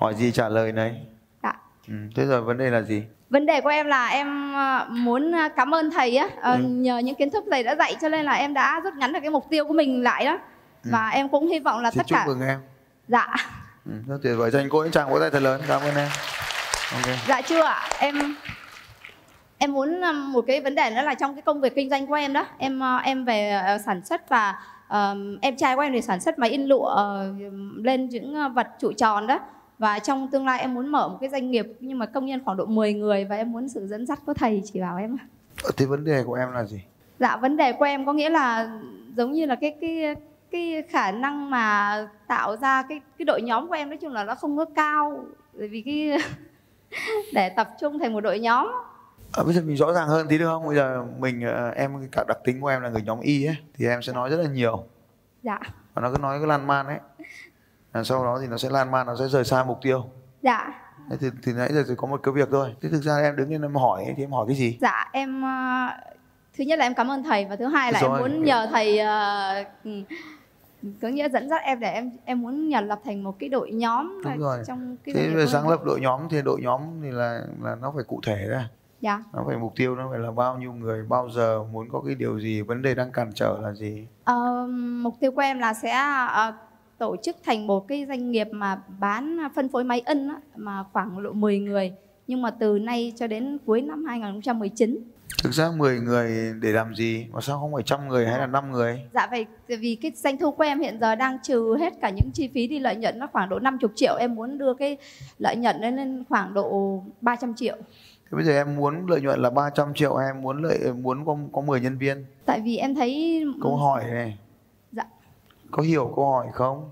hỏi 0.01 0.15
gì 0.15 0.33
trả 0.33 0.49
lời 0.49 0.73
này 0.73 1.07
Dạ. 1.43 1.53
ừ. 1.89 1.95
thế 2.17 2.25
rồi 2.27 2.41
vấn 2.43 2.59
đề 2.59 2.71
là 2.71 2.83
gì 2.83 3.03
Vấn 3.31 3.47
đề 3.47 3.61
của 3.61 3.69
em 3.69 3.87
là 3.87 4.07
em 4.09 4.53
ờ, 4.55 4.87
muốn 4.91 5.33
cảm 5.57 5.75
ơn 5.75 5.91
thầy 5.91 6.17
á, 6.17 6.29
ờ, 6.41 6.53
Ừ. 6.53 6.59
nhờ 6.63 6.99
những 6.99 7.15
kiến 7.15 7.31
thức 7.31 7.45
thầy 7.51 7.63
đã 7.63 7.77
dạy 7.77 7.97
cho 8.03 8.09
nên 8.09 8.25
là 8.25 8.33
em 8.33 8.55
đã 8.55 8.81
rút 8.85 8.95
ngắn 8.95 9.13
được 9.13 9.21
cái 9.23 9.31
mục 9.31 9.45
tiêu 9.51 9.65
của 9.67 9.75
mình 9.75 10.03
lại 10.03 10.25
đó. 10.25 10.39
Ừ. 10.85 10.89
Và 10.93 11.09
em 11.09 11.29
cũng 11.29 11.49
hy 11.49 11.59
vọng 11.59 11.81
là 11.83 11.91
Xin 11.91 11.99
tất 11.99 12.07
chúc 12.07 12.17
cả 12.17 12.27
mừng 12.27 12.41
em 12.41 12.59
Dạ. 13.09 13.27
ừ. 13.87 13.93
rất 14.09 14.19
tuyệt 14.23 14.35
vời 14.39 14.51
dành 14.51 14.69
cô 14.71 14.83
những 14.83 14.93
tràng 14.93 15.11
vỗ 15.11 15.21
tay 15.21 15.31
thật 15.31 15.43
lớn 15.43 15.61
cảm 15.69 15.81
ơn 15.83 15.95
em 15.97 16.09
ok 16.93 17.17
Dạ 17.29 17.41
chưa 17.43 17.63
ạ. 17.63 17.83
Em 17.99 18.35
em 19.59 19.73
muốn 19.73 20.01
ờ, 20.01 20.13
một 20.13 20.45
cái 20.47 20.61
vấn 20.61 20.75
đề 20.75 20.91
nữa 20.91 21.03
là 21.03 21.15
trong 21.15 21.35
cái 21.35 21.43
công 21.43 21.61
việc 21.61 21.75
kinh 21.75 21.91
doanh 21.91 22.07
của 22.07 22.15
em 22.15 22.33
đó, 22.33 22.47
em 22.59 22.81
ờ, 22.81 22.97
em 22.97 23.25
về 23.25 23.51
ờ, 23.51 23.79
sản 23.79 24.05
xuất 24.05 24.29
và 24.29 24.59
ờ, 24.89 25.17
em 25.41 25.57
trai 25.57 25.77
của 25.77 25.83
em 25.83 25.93
thì 25.93 26.01
sản 26.03 26.21
xuất 26.21 26.39
máy 26.39 26.51
in 26.51 26.65
lụa 26.67 26.85
ờ, 26.85 27.33
lên 27.77 28.09
những 28.09 28.53
vật 28.55 28.69
trụ 28.81 28.93
tròn 28.93 29.27
đó. 29.27 29.41
Và 29.79 29.99
trong 29.99 30.29
tương 30.31 30.47
lai 30.47 30.61
em 30.61 30.75
muốn 30.75 30.89
mở 30.89 31.09
một 31.09 31.19
cái 31.21 31.31
doanh 31.31 31.51
nghiệp 31.51 31.67
nhưng 31.81 31.99
mà 31.99 32.07
công 32.07 32.27
nhân 32.27 32.41
khoảng 32.45 32.57
độ 32.57 32.67
10 32.67 32.93
người 32.95 33.25
và 33.25 33.37
em 33.37 33.53
muốn 33.53 33.69
sự 33.69 33.87
dẫn 33.87 34.07
dắt 34.07 34.19
của 34.27 34.35
thầy 34.35 34.63
chỉ 34.73 34.81
bảo 34.81 34.97
em. 34.97 35.17
Ờ, 35.65 35.71
thế 35.77 35.87
vấn 35.87 36.05
đề 36.05 36.23
của 36.27 36.35
em 36.35 36.53
là 36.53 36.65
gì 36.65 36.81
Dạ 37.19 37.37
vấn 37.37 37.57
đề 37.57 37.73
của 37.73 37.85
em 37.85 38.07
có 38.07 38.13
nghĩa 38.13 38.31
là 38.31 38.71
giống 39.17 39.33
như 39.33 39.47
là 39.47 39.55
cái 39.55 39.75
cái 39.81 40.15
cái 40.53 40.83
khả 40.91 41.11
năng 41.11 41.51
mà 41.51 41.97
tạo 42.27 42.57
ra 42.57 42.83
cái 42.89 43.01
cái 43.19 43.25
đội 43.25 43.43
nhóm 43.43 43.69
của 43.69 43.75
em 43.75 43.89
nói 43.89 43.99
chung 44.01 44.13
là 44.13 44.25
nó 44.25 44.35
không 44.35 44.57
có 44.57 44.65
cao. 44.65 45.25
Bởi 45.59 45.69
vì 45.69 45.83
cái 45.83 46.19
để 47.33 47.49
tập 47.49 47.71
trung 47.81 47.99
thành 47.99 48.13
một 48.13 48.21
đội 48.21 48.39
nhóm. 48.39 48.71
À, 49.33 49.43
bây 49.45 49.55
giờ 49.55 49.63
mình 49.65 49.77
rõ 49.77 49.93
ràng 49.93 50.09
hơn 50.09 50.27
tí 50.29 50.39
được 50.39 50.47
không? 50.47 50.67
Bây 50.67 50.77
giờ 50.77 51.05
mình 51.19 51.43
ờ, 51.43 51.71
em 51.71 52.09
cả 52.13 52.25
đặc 52.29 52.39
tính 52.45 52.61
của 52.61 52.69
em 52.69 52.83
là 52.83 52.89
người 52.89 53.03
nhóm 53.03 53.21
Y 53.21 53.45
ấy 53.45 53.57
thì 53.75 53.87
em 53.87 54.03
sẽ 54.03 54.13
nói 54.13 54.31
rất 54.31 54.37
là 54.37 54.49
nhiều. 54.49 54.85
Dạ. 55.43 55.59
Và 55.95 56.03
nó 56.03 56.13
cứ 56.13 56.19
nói 56.19 56.39
cứ 56.41 56.47
lan 56.47 56.67
man 56.67 56.87
ấy. 56.87 56.99
Là 57.95 58.05
sau 58.05 58.25
đó 58.25 58.39
thì 58.41 58.47
nó 58.47 58.59
sẽ 58.59 58.71
lan 58.71 58.91
man 58.91 59.07
nó 59.07 59.17
sẽ 59.17 59.29
rời 59.29 59.45
xa 59.45 59.65
mục 59.65 59.79
tiêu. 59.83 60.05
Dạ. 60.43 60.75
Thế 61.11 61.17
thì, 61.21 61.27
thì 61.43 61.53
nãy 61.53 61.73
giờ 61.73 61.85
chỉ 61.89 61.95
có 61.97 62.09
một 62.09 62.21
cái 62.23 62.35
việc 62.35 62.49
thôi. 62.53 62.75
Thế 62.83 62.89
thực 62.89 63.03
ra 63.03 63.17
em 63.17 63.37
đứng 63.37 63.51
lên 63.51 63.63
em 63.63 63.75
hỏi 63.75 64.05
ấy, 64.05 64.15
thì 64.17 64.23
em 64.23 64.33
hỏi 64.33 64.45
cái 64.49 64.57
gì? 64.57 64.79
Dạ 64.81 65.09
em 65.13 65.43
ờ, 65.43 65.89
thứ 66.59 66.65
nhất 66.65 66.79
là 66.79 66.87
em 66.87 66.95
cảm 66.95 67.11
ơn 67.11 67.23
thầy 67.23 67.45
và 67.45 67.57
thứ 67.57 67.67
hai 67.67 67.93
là 67.93 68.01
Rồi. 68.01 68.11
em 68.11 68.21
muốn 68.21 68.45
nhờ 68.45 68.69
thầy 68.71 68.99
ừ, 69.85 69.91
có 71.03 71.09
nghĩa 71.09 71.29
dẫn 71.29 71.49
dắt 71.49 71.63
em 71.65 71.81
để 71.81 71.93
em 71.93 72.11
em 72.25 72.43
muốn 72.43 72.69
nhờ 72.69 72.81
lập 72.81 73.01
thành 73.05 73.23
một 73.25 73.39
cái 73.39 73.49
đội 73.49 73.73
nhóm 73.73 74.23
Đúng 74.25 74.39
rồi. 74.39 74.59
trong 74.67 74.97
cái 75.05 75.15
thế 75.15 75.29
về 75.29 75.47
sáng 75.47 75.69
lập 75.69 75.85
đội 75.85 76.01
nhóm 76.01 76.21
thì 76.31 76.43
đội 76.43 76.61
nhóm 76.63 76.81
thì 77.03 77.11
là 77.11 77.43
là 77.63 77.75
nó 77.75 77.93
phải 77.95 78.05
cụ 78.05 78.21
thể 78.25 78.47
ra. 78.49 78.69
Dạ. 79.01 79.25
Nó 79.33 79.45
phải 79.47 79.57
mục 79.57 79.73
tiêu 79.77 79.97
nó 79.97 80.09
phải 80.11 80.19
là 80.19 80.31
bao 80.31 80.59
nhiêu 80.59 80.73
người 80.73 81.03
bao 81.03 81.31
giờ 81.31 81.65
muốn 81.73 81.89
có 81.89 82.01
cái 82.07 82.15
điều 82.15 82.41
gì 82.41 82.61
vấn 82.63 82.83
đề 82.83 82.95
đang 82.95 83.13
cản 83.13 83.31
trở 83.35 83.59
là 83.63 83.73
gì? 83.73 84.07
Ờ, 84.25 84.67
mục 85.03 85.15
tiêu 85.21 85.33
của 85.33 85.41
em 85.41 85.59
là 85.59 85.75
sẽ 85.75 85.91
ờ, 86.33 86.53
tổ 86.99 87.17
chức 87.17 87.37
thành 87.45 87.67
một 87.67 87.89
cái 87.89 88.07
doanh 88.09 88.31
nghiệp 88.31 88.49
mà 88.51 88.83
bán 88.99 89.39
phân 89.55 89.69
phối 89.69 89.85
máy 89.85 90.03
in 90.07 90.29
á, 90.29 90.41
mà 90.57 90.85
khoảng 90.93 91.23
độ 91.23 91.33
10 91.33 91.59
người. 91.59 91.93
Nhưng 92.27 92.43
mà 92.43 92.51
từ 92.51 92.79
nay 92.79 93.13
cho 93.17 93.27
đến 93.27 93.59
cuối 93.67 93.81
năm 93.83 94.05
2019 94.05 94.99
thực 95.43 95.53
ra 95.53 95.71
10 95.77 96.01
người 96.01 96.55
để 96.61 96.73
làm 96.73 96.95
gì? 96.95 97.27
Mà 97.33 97.41
sao 97.41 97.59
không 97.59 97.73
phải 97.75 97.83
trăm 97.83 98.09
người 98.09 98.27
hay 98.27 98.39
là 98.39 98.47
5 98.47 98.73
người? 98.73 99.03
Dạ 99.15 99.29
vậy 99.31 99.47
vì 99.67 99.99
cái 100.03 100.13
doanh 100.15 100.39
thu 100.39 100.53
của 100.53 100.63
em 100.63 100.81
hiện 100.81 100.99
giờ 101.01 101.15
đang 101.15 101.39
trừ 101.43 101.77
hết 101.81 101.93
cả 102.01 102.11
những 102.11 102.31
chi 102.35 102.51
phí 102.55 102.67
đi 102.67 102.79
lợi 102.79 102.97
nhuận 102.97 103.19
nó 103.19 103.27
khoảng 103.33 103.49
độ 103.49 103.59
50 103.59 103.91
triệu. 103.95 104.17
Em 104.17 104.35
muốn 104.35 104.59
đưa 104.59 104.75
cái 104.75 104.97
lợi 105.39 105.57
nhuận 105.57 105.81
lên 105.81 106.25
khoảng 106.29 106.55
độ 106.55 107.03
300 107.21 107.55
triệu. 107.55 107.77
Thế 108.25 108.37
bây 108.37 108.45
giờ 108.45 108.53
em 108.53 108.77
muốn 108.77 109.07
lợi 109.07 109.21
nhuận 109.21 109.43
là 109.43 109.51
300 109.51 109.95
triệu 109.95 110.17
hay 110.17 110.27
em 110.27 110.43
muốn 110.43 110.63
lợi 110.63 110.93
muốn 110.93 111.25
có 111.25 111.37
có 111.53 111.61
10 111.61 111.81
nhân 111.81 111.99
viên? 111.99 112.25
Tại 112.45 112.61
vì 112.61 112.77
em 112.77 112.95
thấy 112.95 113.45
câu 113.63 113.77
hỏi 113.77 114.05
này. 114.05 114.39
Dạ. 114.93 115.05
Có 115.71 115.83
hiểu 115.83 116.13
câu 116.17 116.31
hỏi 116.31 116.47
không? 116.53 116.91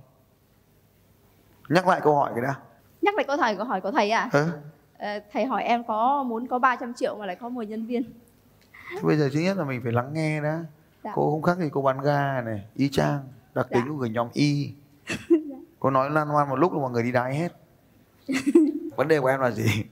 Nhắc 1.68 1.88
lại 1.88 2.00
câu 2.02 2.14
hỏi 2.16 2.30
cái 2.34 2.42
đã. 2.42 2.54
Nhắc 3.02 3.14
lại 3.14 3.24
câu 3.24 3.36
thầy 3.36 3.56
câu 3.56 3.64
hỏi 3.64 3.80
của 3.80 3.90
thầy 3.90 4.10
à? 4.10 4.28
Ừ. 4.32 4.46
Ờ, 4.98 5.20
thầy 5.32 5.44
hỏi 5.44 5.62
em 5.62 5.84
có 5.84 6.22
muốn 6.22 6.46
có 6.46 6.58
300 6.58 6.94
triệu 6.94 7.16
mà 7.16 7.26
lại 7.26 7.36
có 7.36 7.48
10 7.48 7.66
nhân 7.66 7.86
viên 7.86 8.02
thế 8.90 8.98
bây 9.02 9.16
giờ 9.16 9.30
thứ 9.32 9.40
nhất 9.40 9.56
là 9.56 9.64
mình 9.64 9.80
phải 9.82 9.92
lắng 9.92 10.10
nghe 10.14 10.40
đã. 10.40 10.64
Dạ. 11.04 11.10
cô 11.14 11.30
không 11.30 11.42
khác 11.42 11.58
gì 11.58 11.68
cô 11.72 11.82
bán 11.82 12.00
ga 12.00 12.40
này 12.40 12.64
y 12.76 12.88
chang 12.88 13.20
đặc 13.54 13.66
tính 13.70 13.82
Dạ. 13.84 13.88
của 13.88 13.94
người 13.96 14.10
nhóm 14.10 14.28
y. 14.32 14.72
Cô 15.80 15.90
nói 15.90 16.10
lan 16.10 16.32
man 16.32 16.48
một 16.48 16.56
lúc 16.56 16.72
là 16.72 16.78
mọi 16.78 16.90
người 16.90 17.02
đi 17.02 17.12
đái 17.12 17.34
hết. 17.34 17.52
Vấn 18.96 19.08
đề 19.08 19.20
của 19.20 19.26
em 19.26 19.40
là 19.40 19.50
gì? 19.50 19.84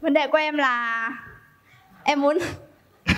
Vấn 0.00 0.12
đề 0.12 0.26
của 0.32 0.38
em 0.38 0.56
là 0.56 1.10
em 2.04 2.20
muốn 2.20 2.38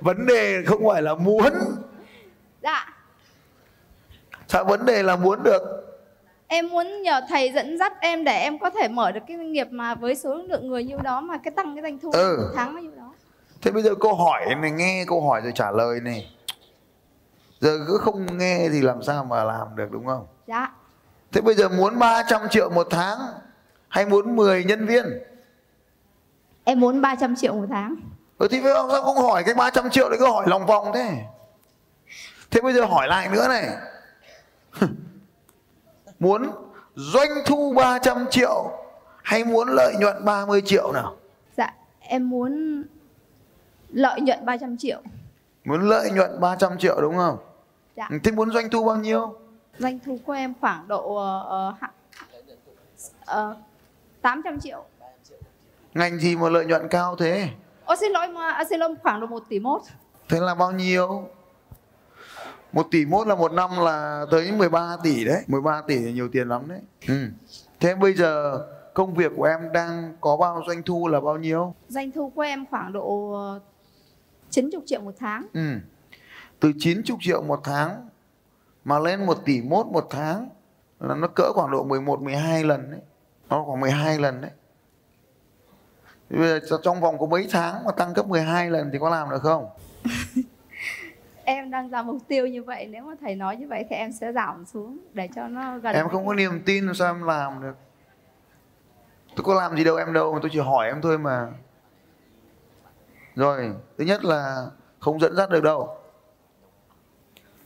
vấn 0.00 0.26
đề 0.26 0.64
không 0.66 0.82
phải 0.88 1.02
là 1.02 1.14
muốn. 1.14 1.52
Dạ. 2.62 2.86
Sao 4.48 4.64
vấn 4.64 4.86
đề 4.86 5.02
là 5.02 5.16
muốn 5.16 5.42
được 5.42 5.62
em 6.48 6.68
muốn 6.70 7.02
nhờ 7.02 7.20
thầy 7.28 7.52
dẫn 7.52 7.78
dắt 7.78 7.92
em 8.00 8.24
để 8.24 8.40
em 8.40 8.58
có 8.58 8.70
thể 8.70 8.88
mở 8.88 9.12
được 9.12 9.20
cái 9.28 9.36
doanh 9.36 9.52
nghiệp 9.52 9.66
mà 9.70 9.94
với 9.94 10.14
số 10.14 10.34
lượng 10.34 10.68
người 10.68 10.84
như 10.84 10.96
đó 11.02 11.20
mà 11.20 11.38
cái 11.38 11.50
tăng 11.56 11.74
cái 11.76 11.82
doanh 11.82 11.98
thu 11.98 12.10
Ừ. 12.10 12.52
tháng 12.56 12.76
như 12.82 12.90
đó. 12.96 13.12
Thế 13.62 13.70
bây 13.70 13.82
giờ 13.82 13.94
câu 14.00 14.14
hỏi 14.14 14.54
này 14.60 14.70
nghe 14.70 15.04
câu 15.08 15.28
hỏi 15.28 15.40
rồi 15.40 15.52
trả 15.54 15.70
lời 15.70 16.00
này. 16.00 16.30
Giờ 17.60 17.78
cứ 17.88 17.98
không 17.98 18.38
nghe 18.38 18.68
thì 18.72 18.80
làm 18.80 19.02
sao 19.02 19.24
mà 19.24 19.44
làm 19.44 19.76
được 19.76 19.90
đúng 19.90 20.06
không? 20.06 20.26
Dạ. 20.46 20.72
Thế 21.32 21.40
bây 21.40 21.54
giờ 21.54 21.68
muốn 21.68 21.98
300 21.98 22.48
triệu 22.50 22.70
một 22.70 22.86
tháng 22.90 23.18
hay 23.88 24.06
muốn 24.06 24.36
10 24.36 24.64
nhân 24.64 24.86
viên? 24.86 25.04
Em 26.64 26.80
muốn 26.80 27.00
300 27.00 27.36
triệu 27.36 27.54
một 27.54 27.66
tháng. 27.70 27.96
Ừ 28.38 28.48
thì 28.50 28.60
sao 28.64 28.88
không 29.02 29.16
hỏi 29.16 29.44
cái 29.44 29.54
300 29.54 29.90
triệu 29.90 30.08
đấy 30.08 30.18
cứ 30.18 30.26
hỏi 30.26 30.44
lòng 30.48 30.66
vòng 30.66 30.90
thế? 30.94 31.10
Thế 32.50 32.60
bây 32.60 32.72
giờ 32.72 32.84
hỏi 32.84 33.08
lại 33.08 33.28
nữa 33.28 33.48
này 33.48 33.68
muốn 36.18 36.50
doanh 36.94 37.28
thu 37.46 37.72
300 37.76 38.26
triệu 38.30 38.70
hay 39.22 39.44
muốn 39.44 39.68
lợi 39.68 39.94
nhuận 40.00 40.24
30 40.24 40.62
triệu 40.64 40.92
nào 40.92 41.16
Dạ, 41.56 41.74
em 42.00 42.30
muốn 42.30 42.82
lợi 43.92 44.20
nhuận 44.20 44.44
300 44.44 44.76
triệu. 44.76 45.00
muốn 45.64 45.88
lợi 45.88 46.10
nhuận 46.10 46.40
300 46.40 46.78
triệu 46.78 47.00
đúng 47.00 47.16
không 47.16 47.38
Dạ. 47.96 48.08
thế 48.24 48.32
muốn 48.32 48.50
doanh 48.50 48.70
thu 48.70 48.84
bao 48.84 48.96
nhiêu 48.96 49.34
Doanh 49.78 49.98
thu 50.06 50.18
của 50.26 50.32
em 50.32 50.54
khoảng 50.60 50.88
độ 50.88 51.14
ờ, 51.48 51.74
hạ- 51.80 51.92
ờ, 53.24 53.56
800 54.22 54.60
triệu. 54.60 54.84
ngành 55.94 56.18
gì 56.18 56.36
mà 56.36 56.48
lợi 56.48 56.66
nhuận 56.66 56.88
cao 56.88 57.16
thế 57.16 57.48
Ô 57.84 57.94
xin 58.00 58.12
lỗi 58.12 58.28
mà 58.28 58.50
à, 58.50 58.64
xin 58.70 58.80
lỗi 58.80 58.94
khoảng 59.02 59.20
độ 59.20 59.26
1 59.26 59.42
tỷ 59.48 59.58
mốt. 59.60 59.82
thế 60.28 60.40
là 60.40 60.54
bao 60.54 60.72
nhiêu 60.72 61.28
một 62.72 62.86
tỷ 62.90 63.06
mốt 63.06 63.26
là 63.26 63.34
một 63.34 63.52
năm 63.52 63.70
là 63.78 64.26
tới 64.30 64.52
13 64.52 64.96
tỷ 65.02 65.24
đấy 65.24 65.42
13 65.46 65.82
tỷ 65.86 65.98
là 65.98 66.10
nhiều 66.12 66.28
tiền 66.32 66.48
lắm 66.48 66.68
đấy 66.68 66.80
ừ. 67.08 67.14
thế 67.80 67.94
bây 67.94 68.14
giờ 68.14 68.60
công 68.94 69.14
việc 69.14 69.32
của 69.36 69.44
em 69.44 69.72
đang 69.72 70.16
có 70.20 70.36
bao 70.36 70.62
doanh 70.68 70.82
thu 70.82 71.08
là 71.08 71.20
bao 71.20 71.36
nhiêu 71.36 71.74
Doanh 71.88 72.10
thu 72.12 72.30
của 72.34 72.42
em 72.42 72.66
khoảng 72.70 72.92
độ 72.92 73.32
ờ, 73.32 73.60
90 74.50 74.80
triệu 74.86 75.00
một 75.00 75.14
tháng. 75.18 75.46
ừ. 75.54 75.60
từ 76.60 76.72
90 76.78 77.16
triệu 77.20 77.42
một 77.42 77.60
tháng 77.64 78.08
mà 78.84 78.98
lên 78.98 79.26
1 79.26 79.38
tỷ 79.44 79.62
mốt 79.62 79.86
một 79.86 80.06
tháng 80.10 80.48
là 81.00 81.14
nó 81.14 81.28
cỡ 81.28 81.52
khoảng 81.52 81.70
độ 81.70 81.84
11 81.84 82.22
12 82.22 82.64
lần 82.64 82.90
đấy 82.90 83.00
nó 83.48 83.64
khoảng 83.66 83.80
12 83.80 84.18
lần 84.18 84.40
đấy 84.40 84.50
bây 86.30 86.60
giờ 86.60 86.78
trong 86.82 87.00
vòng 87.00 87.18
có 87.18 87.26
mấy 87.26 87.46
tháng 87.50 87.84
mà 87.84 87.92
tăng 87.92 88.12
gấp 88.12 88.26
12 88.28 88.70
lần 88.70 88.90
thì 88.92 88.98
có 88.98 89.10
làm 89.10 89.30
được 89.30 89.42
không 89.42 89.66
Em 91.48 91.70
đang 91.70 91.88
ra 91.88 92.02
mục 92.02 92.18
tiêu 92.28 92.46
như 92.46 92.62
vậy, 92.62 92.86
nếu 92.90 93.04
mà 93.04 93.14
thầy 93.20 93.34
nói 93.34 93.56
như 93.56 93.68
vậy 93.68 93.84
thì 93.90 93.96
em 93.96 94.12
sẽ 94.12 94.32
giảm 94.32 94.64
xuống 94.66 94.98
để 95.12 95.28
cho 95.36 95.48
nó 95.48 95.78
gần. 95.78 95.94
em 95.94 96.08
không 96.08 96.26
có 96.26 96.34
niềm 96.34 96.62
tin 96.66 96.94
sao 96.94 97.14
em 97.14 97.22
làm 97.22 97.62
được. 97.62 97.76
Tôi 99.36 99.44
có 99.44 99.54
làm 99.54 99.76
gì 99.76 99.84
đâu 99.84 99.96
em 99.96 100.12
đâu 100.12 100.38
tôi 100.42 100.50
chỉ 100.52 100.58
hỏi 100.58 100.86
em 100.86 101.00
thôi 101.02 101.18
mà. 101.18 101.48
Rồi 103.34 103.72
thứ 103.98 104.04
nhất 104.04 104.24
là 104.24 104.66
không 104.98 105.20
dẫn 105.20 105.36
dắt 105.36 105.50
được 105.50 105.62
đâu. 105.62 105.98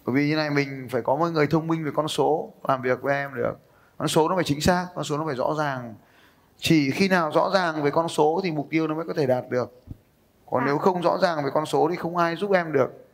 Bởi 0.06 0.14
vì 0.14 0.28
như 0.28 0.36
này 0.36 0.50
mình 0.50 0.88
phải 0.90 1.02
có 1.02 1.16
một 1.16 1.26
người 1.32 1.46
thông 1.46 1.66
minh 1.66 1.84
về 1.84 1.90
con 1.94 2.08
số 2.08 2.52
làm 2.68 2.82
việc 2.82 3.02
với 3.02 3.14
em 3.14 3.34
được. 3.34 3.52
Con 3.98 4.08
số 4.08 4.28
nó 4.28 4.34
phải 4.34 4.44
chính 4.44 4.60
xác 4.60 4.86
con 4.94 5.04
số 5.04 5.18
nó 5.18 5.26
phải 5.26 5.36
rõ 5.36 5.54
ràng. 5.58 5.94
Chỉ 6.56 6.90
khi 6.90 7.08
nào 7.08 7.30
rõ 7.34 7.50
ràng 7.54 7.82
về 7.82 7.90
con 7.90 8.08
số 8.08 8.40
thì 8.44 8.52
mục 8.52 8.66
tiêu 8.70 8.86
nó 8.88 8.94
mới 8.94 9.04
có 9.04 9.14
thể 9.16 9.26
đạt 9.26 9.44
được. 9.50 9.82
Còn 10.50 10.62
À. 10.62 10.66
nếu 10.66 10.78
không 10.78 11.00
rõ 11.02 11.18
ràng 11.22 11.44
về 11.44 11.50
con 11.54 11.66
số 11.66 11.88
thì 11.90 11.96
không 11.96 12.16
ai 12.16 12.36
giúp 12.36 12.52
em 12.52 12.72
được 12.72 13.06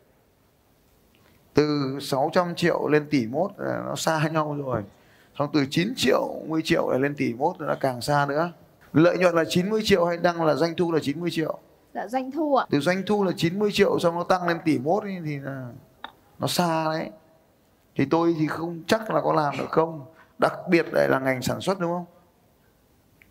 từ 1.56 1.98
600 2.00 2.54
triệu 2.54 2.88
lên 2.88 3.06
tỷ 3.10 3.26
mốt 3.26 3.50
là 3.56 3.82
nó 3.86 3.96
xa 3.96 4.28
nhau 4.32 4.56
rồi. 4.64 4.82
Xong 5.38 5.50
từ 5.52 5.66
9 5.70 5.94
triệu 5.96 6.34
10 6.46 6.62
triệu 6.62 6.90
lại 6.90 7.00
lên 7.00 7.14
tỷ 7.14 7.34
mốt 7.34 7.60
là 7.60 7.74
càng 7.74 8.00
xa 8.00 8.26
nữa. 8.28 8.52
Lợi 8.92 9.18
nhuận 9.18 9.34
là 9.34 9.44
90 9.48 9.80
triệu 9.84 10.04
hay 10.04 10.16
đăng 10.16 10.44
là 10.44 10.54
doanh 10.54 10.74
thu 10.76 10.92
là 10.92 10.98
90 11.02 11.30
triệu? 11.30 11.58
Dạ, 11.94 12.08
doanh 12.08 12.30
thu 12.30 12.56
ạ. 12.56 12.66
từ 12.70 12.80
doanh 12.80 13.02
thu 13.06 13.24
là 13.24 13.32
90 13.36 13.70
triệu 13.72 13.98
xong 13.98 14.14
nó 14.14 14.22
tăng 14.22 14.48
lên 14.48 14.56
tỷ 14.64 14.78
mốt 14.78 15.02
ấy, 15.02 15.18
thì 15.24 15.38
là 15.38 15.68
nó 16.38 16.46
xa 16.46 16.84
đấy. 16.84 17.10
Thì 17.96 18.04
tôi 18.10 18.36
thì 18.38 18.46
không 18.46 18.82
chắc 18.86 19.10
là 19.10 19.20
có 19.20 19.32
làm 19.32 19.54
được 19.58 19.70
không? 19.70 20.04
Đặc 20.38 20.52
biệt 20.68 20.86
lại 20.92 21.08
là 21.08 21.18
ngành 21.18 21.42
sản 21.42 21.60
xuất 21.60 21.80
đúng 21.80 21.90
không? 21.90 22.04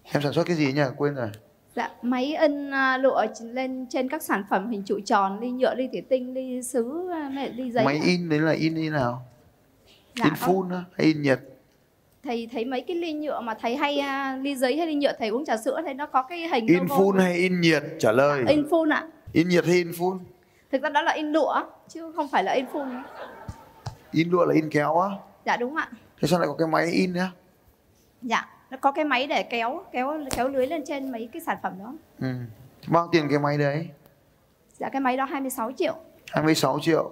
Em 0.03 0.23
sản 0.23 0.33
xuất 0.33 0.47
cái 0.47 0.55
gì 0.55 0.73
nhỉ? 0.73 0.81
Quên 0.97 1.15
rồi 1.15 1.29
Dạ, 1.75 1.89
máy 2.01 2.35
in 2.41 2.71
à, 2.71 2.97
lụa 2.97 3.25
lên 3.41 3.85
trên 3.89 4.09
các 4.09 4.21
sản 4.23 4.43
phẩm 4.49 4.69
hình 4.69 4.83
trụ 4.85 4.99
tròn, 5.05 5.39
ly 5.39 5.51
nhựa, 5.51 5.75
ly 5.75 5.87
thủy 5.91 6.01
tinh, 6.09 6.33
ly 6.33 6.61
sứ, 6.61 7.09
à, 7.11 7.29
mẹ- 7.33 7.49
ly 7.55 7.71
giấy. 7.71 7.85
máy 7.85 7.99
in 8.05 8.29
đấy 8.29 8.39
là 8.39 8.51
in 8.51 8.73
như 8.75 8.89
nào? 8.91 9.21
Dạ, 10.15 10.25
in 10.25 10.33
có- 10.41 10.47
full 10.47 10.73
á, 10.75 10.83
hay 10.97 11.07
in 11.07 11.21
nhiệt 11.21 11.39
thầy 12.23 12.49
thấy 12.51 12.65
mấy 12.65 12.81
cái 12.81 12.97
ly 12.97 13.13
nhựa 13.13 13.39
mà 13.41 13.53
thầy 13.53 13.75
hay 13.75 13.97
à, 13.99 14.37
ly 14.41 14.55
giấy 14.55 14.77
hay 14.77 14.87
ly 14.87 14.95
nhựa 14.95 15.13
thầy 15.19 15.29
uống 15.29 15.45
trà 15.45 15.57
sữa 15.57 15.81
thấy 15.85 15.93
nó 15.93 16.05
có 16.05 16.23
cái 16.23 16.47
hình 16.47 16.67
in 16.67 16.77
logo. 16.77 16.95
full 16.97 17.19
hay 17.21 17.33
in 17.33 17.61
nhiệt 17.61 17.83
trả 17.99 18.11
lời. 18.11 18.43
In 18.47 18.63
full 18.63 18.91
ạ. 18.93 19.07
In 19.33 19.49
nhiệt 19.49 19.65
hay 19.65 19.75
in 19.75 19.91
full? 19.91 20.19
Thực 20.71 20.81
ra 20.81 20.89
đó 20.89 21.01
là 21.01 21.11
in 21.11 21.31
lụa 21.31 21.63
chứ 21.87 22.11
không 22.15 22.27
phải 22.27 22.43
là 22.43 22.51
in 22.51 22.65
full. 22.73 23.01
In 24.11 24.29
lụa 24.29 24.45
là 24.45 24.53
in 24.53 24.69
kéo 24.69 24.99
á? 24.99 25.09
Dạ 25.45 25.57
đúng 25.57 25.75
ạ. 25.75 25.89
Thế 26.21 26.27
sao 26.27 26.39
lại 26.39 26.47
có 26.47 26.55
cái 26.59 26.67
máy 26.67 26.85
in 26.91 27.13
nữa 27.13 27.27
dạ 28.21 28.45
nó 28.75 28.79
có 28.81 28.91
cái 28.91 29.05
máy 29.05 29.27
để 29.27 29.43
kéo 29.43 29.81
kéo 29.91 30.13
kéo 30.31 30.47
lưới 30.47 30.67
lên 30.67 30.83
trên 30.85 31.11
mấy 31.11 31.29
cái 31.33 31.41
sản 31.41 31.57
phẩm 31.63 31.73
đó. 31.79 31.93
Ừ. 32.19 32.27
Bao 32.87 33.09
tiền 33.11 33.27
cái 33.29 33.39
máy 33.39 33.57
đấy? 33.57 33.87
Dạ 34.79 34.89
cái 34.89 35.01
máy 35.01 35.17
đó 35.17 35.25
26 35.25 35.71
triệu. 35.77 35.95
26 36.31 36.79
triệu. 36.81 37.11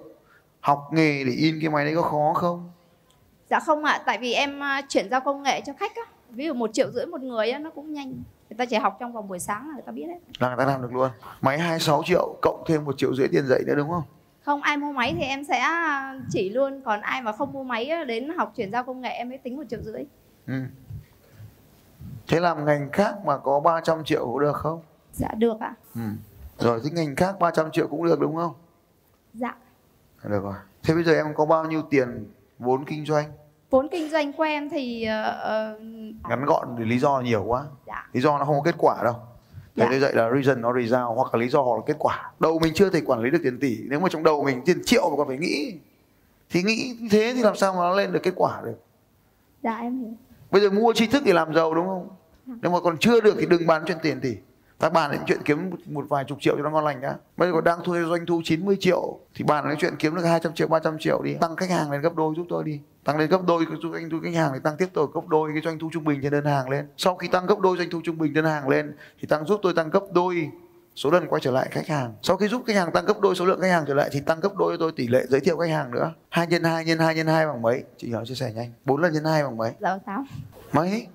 Học 0.60 0.88
nghề 0.92 1.24
để 1.24 1.32
in 1.32 1.58
cái 1.60 1.70
máy 1.70 1.84
đấy 1.84 1.94
có 1.94 2.02
khó 2.02 2.32
không? 2.34 2.70
Dạ 3.50 3.60
không 3.60 3.84
ạ 3.84 4.02
tại 4.06 4.18
vì 4.18 4.32
em 4.32 4.62
à, 4.62 4.82
chuyển 4.88 5.10
giao 5.10 5.20
công 5.20 5.42
nghệ 5.42 5.60
cho 5.60 5.72
khách 5.72 5.96
á. 5.96 6.02
Ví 6.30 6.46
dụ 6.46 6.54
một 6.54 6.70
triệu 6.72 6.90
rưỡi 6.90 7.06
một 7.06 7.20
người 7.20 7.50
á 7.50 7.58
nó 7.58 7.70
cũng 7.70 7.92
nhanh. 7.92 8.12
Người 8.50 8.56
ta 8.58 8.64
chỉ 8.64 8.76
học 8.76 8.96
trong 9.00 9.12
vòng 9.12 9.28
buổi 9.28 9.38
sáng 9.38 9.68
là 9.68 9.74
người 9.74 9.82
ta 9.86 9.92
biết 9.92 10.06
đấy 10.06 10.18
là 10.38 10.48
người 10.48 10.56
ta 10.58 10.64
làm 10.64 10.82
được 10.82 10.92
luôn. 10.92 11.10
Máy 11.40 11.58
26 11.58 12.02
triệu 12.04 12.36
cộng 12.42 12.64
thêm 12.66 12.84
một 12.84 12.98
triệu 12.98 13.14
rưỡi 13.14 13.28
tiền 13.28 13.46
dạy 13.46 13.60
nữa 13.66 13.74
đúng 13.76 13.90
không? 13.90 14.02
Không 14.42 14.62
ai 14.62 14.76
mua 14.76 14.92
máy 14.92 15.14
thì 15.16 15.22
em 15.22 15.44
sẽ 15.44 15.58
à, 15.58 16.14
chỉ 16.30 16.50
luôn. 16.50 16.80
Còn 16.84 17.00
ai 17.00 17.22
mà 17.22 17.32
không 17.32 17.52
mua 17.52 17.64
máy 17.64 17.90
đến 18.06 18.28
học 18.36 18.52
chuyển 18.56 18.70
giao 18.70 18.84
công 18.84 19.00
nghệ 19.00 19.10
em 19.10 19.28
mới 19.28 19.38
tính 19.38 19.56
một 19.56 19.64
triệu 19.70 19.80
rưỡi. 19.82 20.04
Ừ. 20.46 20.54
thế 22.28 22.40
làm 22.40 22.64
ngành 22.64 22.88
khác 22.92 23.14
mà 23.24 23.38
có 23.38 23.60
300 23.60 24.04
triệu 24.04 24.24
cũng 24.26 24.40
được 24.40 24.56
không 24.56 24.82
dạ 25.12 25.28
được 25.38 25.60
ạ 25.60 25.74
ừ. 25.94 26.00
rồi 26.58 26.80
thế 26.84 26.90
ngành 26.90 27.16
khác 27.16 27.38
300 27.38 27.70
triệu 27.70 27.88
cũng 27.88 28.04
được 28.04 28.20
đúng 28.20 28.36
không 28.36 28.54
dạ 29.34 29.56
được 30.24 30.42
rồi 30.42 30.54
thế 30.82 30.94
bây 30.94 31.04
giờ 31.04 31.14
em 31.14 31.34
có 31.34 31.46
bao 31.46 31.64
nhiêu 31.64 31.82
tiền 31.82 32.32
vốn 32.58 32.84
kinh 32.84 33.06
doanh 33.06 33.32
vốn 33.70 33.88
kinh 33.92 34.10
doanh 34.10 34.32
của 34.32 34.42
em 34.42 34.70
thì 34.70 35.06
uh, 35.08 35.82
ngắn 36.28 36.44
gọn 36.46 36.68
thì 36.78 36.84
lý 36.84 36.98
do 36.98 37.20
nhiều 37.20 37.44
quá 37.44 37.64
dạ. 37.86 38.08
lý 38.12 38.20
do 38.20 38.38
nó 38.38 38.44
không 38.44 38.56
có 38.56 38.62
kết 38.62 38.74
quả 38.78 39.02
đâu 39.04 39.14
Thầy 39.76 39.86
Dạ. 39.86 39.90
tôi 39.90 40.00
dạy 40.00 40.12
là 40.12 40.30
reason 40.30 40.62
or 40.66 40.76
result 40.76 41.16
hoặc 41.16 41.34
là 41.34 41.40
lý 41.40 41.48
do 41.48 41.62
hoặc 41.62 41.76
là 41.76 41.82
kết 41.86 41.96
quả. 41.98 42.32
Đầu 42.40 42.58
mình 42.58 42.72
chưa 42.74 42.90
thể 42.90 43.00
quản 43.06 43.20
lý 43.20 43.30
được 43.30 43.38
tiền 43.42 43.58
tỷ. 43.60 43.78
Nếu 43.88 44.00
mà 44.00 44.08
trong 44.10 44.22
đầu 44.22 44.44
mình 44.44 44.60
tiền 44.64 44.82
triệu 44.84 45.10
mà 45.10 45.16
còn 45.16 45.28
phải 45.28 45.38
nghĩ. 45.38 45.74
Thì 46.50 46.62
nghĩ 46.62 46.96
thế 47.10 47.32
thì 47.36 47.42
làm 47.42 47.56
sao 47.56 47.72
mà 47.72 47.78
nó 47.78 47.94
lên 47.94 48.12
được 48.12 48.20
kết 48.22 48.32
quả 48.36 48.62
được. 48.64 48.80
dạ 49.62 49.76
em 49.76 49.98
hiểu 49.98 50.10
Bây 50.54 50.62
giờ 50.62 50.70
mua 50.70 50.92
tri 50.92 51.06
thức 51.06 51.22
để 51.26 51.32
làm 51.32 51.54
giàu 51.54 51.74
đúng 51.74 51.86
không? 51.86 52.08
Nếu 52.62 52.72
mà 52.72 52.80
còn 52.80 52.98
chưa 52.98 53.20
được 53.20 53.34
thì 53.38 53.46
đừng 53.46 53.66
bán 53.66 53.82
chuyện 53.86 53.98
tiền 54.02 54.20
tỷ. 54.20 54.36
Ta 54.78 54.88
bàn 54.88 55.10
đến 55.10 55.20
chuyện 55.26 55.38
kiếm 55.44 55.70
một- 55.86 56.04
vài 56.08 56.24
chục 56.24 56.38
triệu 56.40 56.56
cho 56.56 56.62
nó 56.62 56.70
ngon 56.70 56.84
lành 56.84 57.00
đã. 57.00 57.16
Bây 57.36 57.48
giờ 57.48 57.52
còn 57.52 57.64
đang 57.64 57.84
thuê 57.84 58.02
doanh 58.04 58.26
thu 58.26 58.40
90 58.44 58.76
triệu 58.80 59.18
thì 59.34 59.44
bàn 59.44 59.68
đến 59.68 59.78
chuyện 59.80 59.94
kiếm 59.98 60.14
được 60.14 60.22
200 60.24 60.54
triệu, 60.54 60.68
300 60.68 60.98
triệu 60.98 61.22
đi. 61.22 61.34
Tăng 61.40 61.56
khách 61.56 61.70
hàng 61.70 61.90
lên 61.90 62.00
gấp 62.00 62.14
đôi 62.16 62.34
giúp 62.36 62.46
tôi 62.48 62.64
đi. 62.64 62.80
Tăng 63.04 63.18
lên 63.18 63.30
gấp 63.30 63.40
đôi 63.46 63.66
cái 63.66 63.76
doanh 63.92 64.10
thu 64.10 64.16
khách 64.24 64.34
hàng 64.34 64.50
thì 64.54 64.58
tăng 64.64 64.76
tiếp 64.76 64.88
tục 64.92 65.10
gấp 65.14 65.28
đôi 65.28 65.50
cái 65.54 65.62
doanh 65.64 65.78
thu 65.78 65.88
trung 65.92 66.04
bình 66.04 66.20
trên 66.22 66.32
đơn 66.32 66.44
hàng 66.44 66.70
lên. 66.70 66.88
Sau 66.96 67.14
khi 67.14 67.28
tăng 67.28 67.46
gấp 67.46 67.58
đôi 67.60 67.76
doanh 67.78 67.90
thu 67.90 68.00
trung 68.04 68.18
bình 68.18 68.34
đơn 68.34 68.44
hàng 68.44 68.68
lên 68.68 68.96
thì 69.20 69.26
tăng 69.26 69.44
giúp 69.46 69.60
tôi 69.62 69.74
tăng 69.74 69.90
gấp 69.90 70.02
đôi 70.12 70.50
số 70.96 71.10
lần 71.10 71.26
quay 71.28 71.40
trở 71.40 71.50
lại 71.50 71.68
khách 71.70 71.86
hàng. 71.88 72.12
Sau 72.22 72.36
khi 72.36 72.48
giúp 72.48 72.62
khách 72.66 72.76
hàng 72.76 72.92
tăng 72.92 73.04
gấp 73.04 73.20
đôi 73.20 73.34
số 73.34 73.44
lượng 73.46 73.60
khách 73.60 73.68
hàng 73.70 73.84
trở 73.88 73.94
lại 73.94 74.08
thì 74.12 74.20
tăng 74.20 74.40
gấp 74.40 74.56
đôi 74.56 74.76
tôi 74.78 74.92
tỷ 74.96 75.08
lệ 75.08 75.24
giới 75.28 75.40
thiệu 75.40 75.56
khách 75.58 75.70
hàng 75.70 75.90
nữa. 75.90 76.12
2 76.30 76.46
nhân 76.46 76.64
2 76.64 76.84
nhân 76.84 76.98
2 76.98 77.14
nhân 77.14 77.26
2 77.26 77.46
bằng 77.46 77.62
mấy? 77.62 77.84
Chị 77.96 78.08
nhớ 78.08 78.24
chia 78.24 78.34
sẻ 78.34 78.52
nhanh. 78.52 78.72
4 78.84 79.00
lần 79.00 79.12
nhân 79.12 79.24
2 79.24 79.42
bằng 79.42 79.56
mấy? 79.56 79.72
dạ 79.80 79.98
tám 80.06 80.24
Mấy? 80.72 81.06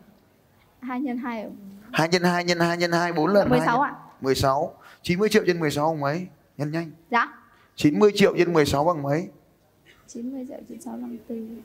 hai 0.82 1.02
nhân 1.02 1.18
hai 1.18 1.46
2 1.92 2.10
nhân 2.10 2.24
2 2.24 2.44
nhân 2.44 2.60
2 2.60 2.78
nhân 2.78 2.92
2 2.92 3.14
4 3.14 3.28
lần 3.34 3.50
16 3.50 3.82
2 3.82 3.92
ạ 3.92 3.96
16 4.22 4.74
90 5.02 5.30
triệu 5.30 5.44
trên 5.48 5.60
16 5.60 5.92
bằng 5.92 6.02
mấy? 6.02 6.28
Nhân 6.58 6.72
nhanh 6.72 6.92
dạ 7.12 7.28
90 7.76 8.12
triệu 8.16 8.34
trên 8.38 8.54
16 8.54 8.86
bằng 8.86 9.04
mấy? 9.04 9.28
90 10.08 10.46
triệu 10.50 10.58
9654 10.70 11.62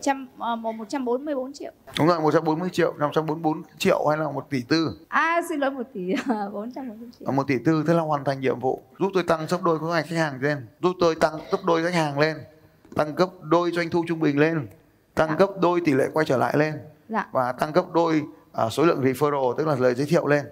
trăm 0.00 0.28
uh, 0.52 0.76
một 0.76 0.88
trăm 0.88 1.04
bốn 1.04 1.24
mươi 1.24 1.34
bốn 1.34 1.52
triệu. 1.52 1.72
Đúng 1.98 2.06
rồi 2.06 2.20
140 2.20 2.68
triệu 2.72 2.94
544 2.98 3.62
triệu 3.78 4.06
hay 4.06 4.18
là 4.18 4.30
1 4.30 4.50
tỷ 4.50 4.62
tư? 4.62 4.98
À 5.08 5.40
xin 5.48 5.60
lỗi 5.60 5.70
một 5.70 5.82
tỷ 5.94 6.14
bốn 6.52 6.72
trăm 6.72 6.88
bốn 6.88 7.00
mươi 7.00 7.08
triệu. 7.18 7.28
À, 7.28 7.32
1 7.32 7.46
tỷ 7.46 7.54
tư 7.64 7.84
thế 7.86 7.94
là 7.94 8.02
hoàn 8.02 8.24
thành 8.24 8.40
nhiệm 8.40 8.60
vụ. 8.60 8.82
Giúp 8.98 9.10
tôi 9.14 9.22
tăng 9.22 9.46
gấp 9.50 9.62
đôi 9.62 9.78
số 9.80 9.92
khách 9.92 10.16
hàng 10.16 10.40
lên. 10.40 10.66
Giúp 10.82 10.92
tôi 11.00 11.14
tăng 11.14 11.32
gấp 11.52 11.58
đôi 11.64 11.82
khách 11.82 11.94
hàng 11.94 12.18
lên. 12.18 12.36
Tăng 12.96 13.14
gấp 13.14 13.28
đôi 13.42 13.70
doanh 13.70 13.90
thu 13.90 14.04
trung 14.08 14.20
bình 14.20 14.38
lên. 14.38 14.68
Tăng 15.14 15.36
gấp 15.36 15.50
đôi 15.60 15.80
tỷ 15.84 15.92
lệ 15.92 16.08
quay 16.12 16.26
trở 16.26 16.36
lại 16.36 16.56
lên. 16.56 16.74
Dạ. 17.08 17.28
Và 17.32 17.52
tăng 17.52 17.72
gấp 17.72 17.92
đôi 17.92 18.22
à, 18.52 18.68
số 18.70 18.84
lượng 18.84 19.02
referral 19.02 19.54
tức 19.54 19.66
là 19.66 19.76
lời 19.76 19.94
giới 19.94 20.06
thiệu 20.06 20.26
lên. 20.26 20.44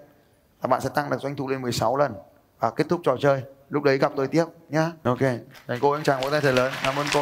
Và 0.61 0.67
bạn 0.67 0.81
sẽ 0.81 0.89
tăng 0.89 1.09
được 1.09 1.17
doanh 1.21 1.35
thu 1.35 1.47
lên 1.47 1.61
16 1.61 1.97
lần. 1.97 2.13
Và 2.59 2.71
kết 2.71 2.89
thúc 2.89 3.01
trò 3.03 3.15
chơi. 3.19 3.43
Lúc 3.69 3.83
đấy 3.83 3.97
gặp 3.97 4.11
tôi 4.15 4.27
tiếp 4.27 4.45
nhá. 4.69 4.91
Ok. 5.03 5.21
Dành 5.67 5.79
cô 5.81 5.91
anh 5.91 6.03
chàng 6.03 6.21
vỗ 6.21 6.29
tay 6.29 6.41
thật 6.41 6.51
lớn. 6.51 6.71
Cảm 6.83 6.95
ơn 6.95 7.05
cô 7.13 7.21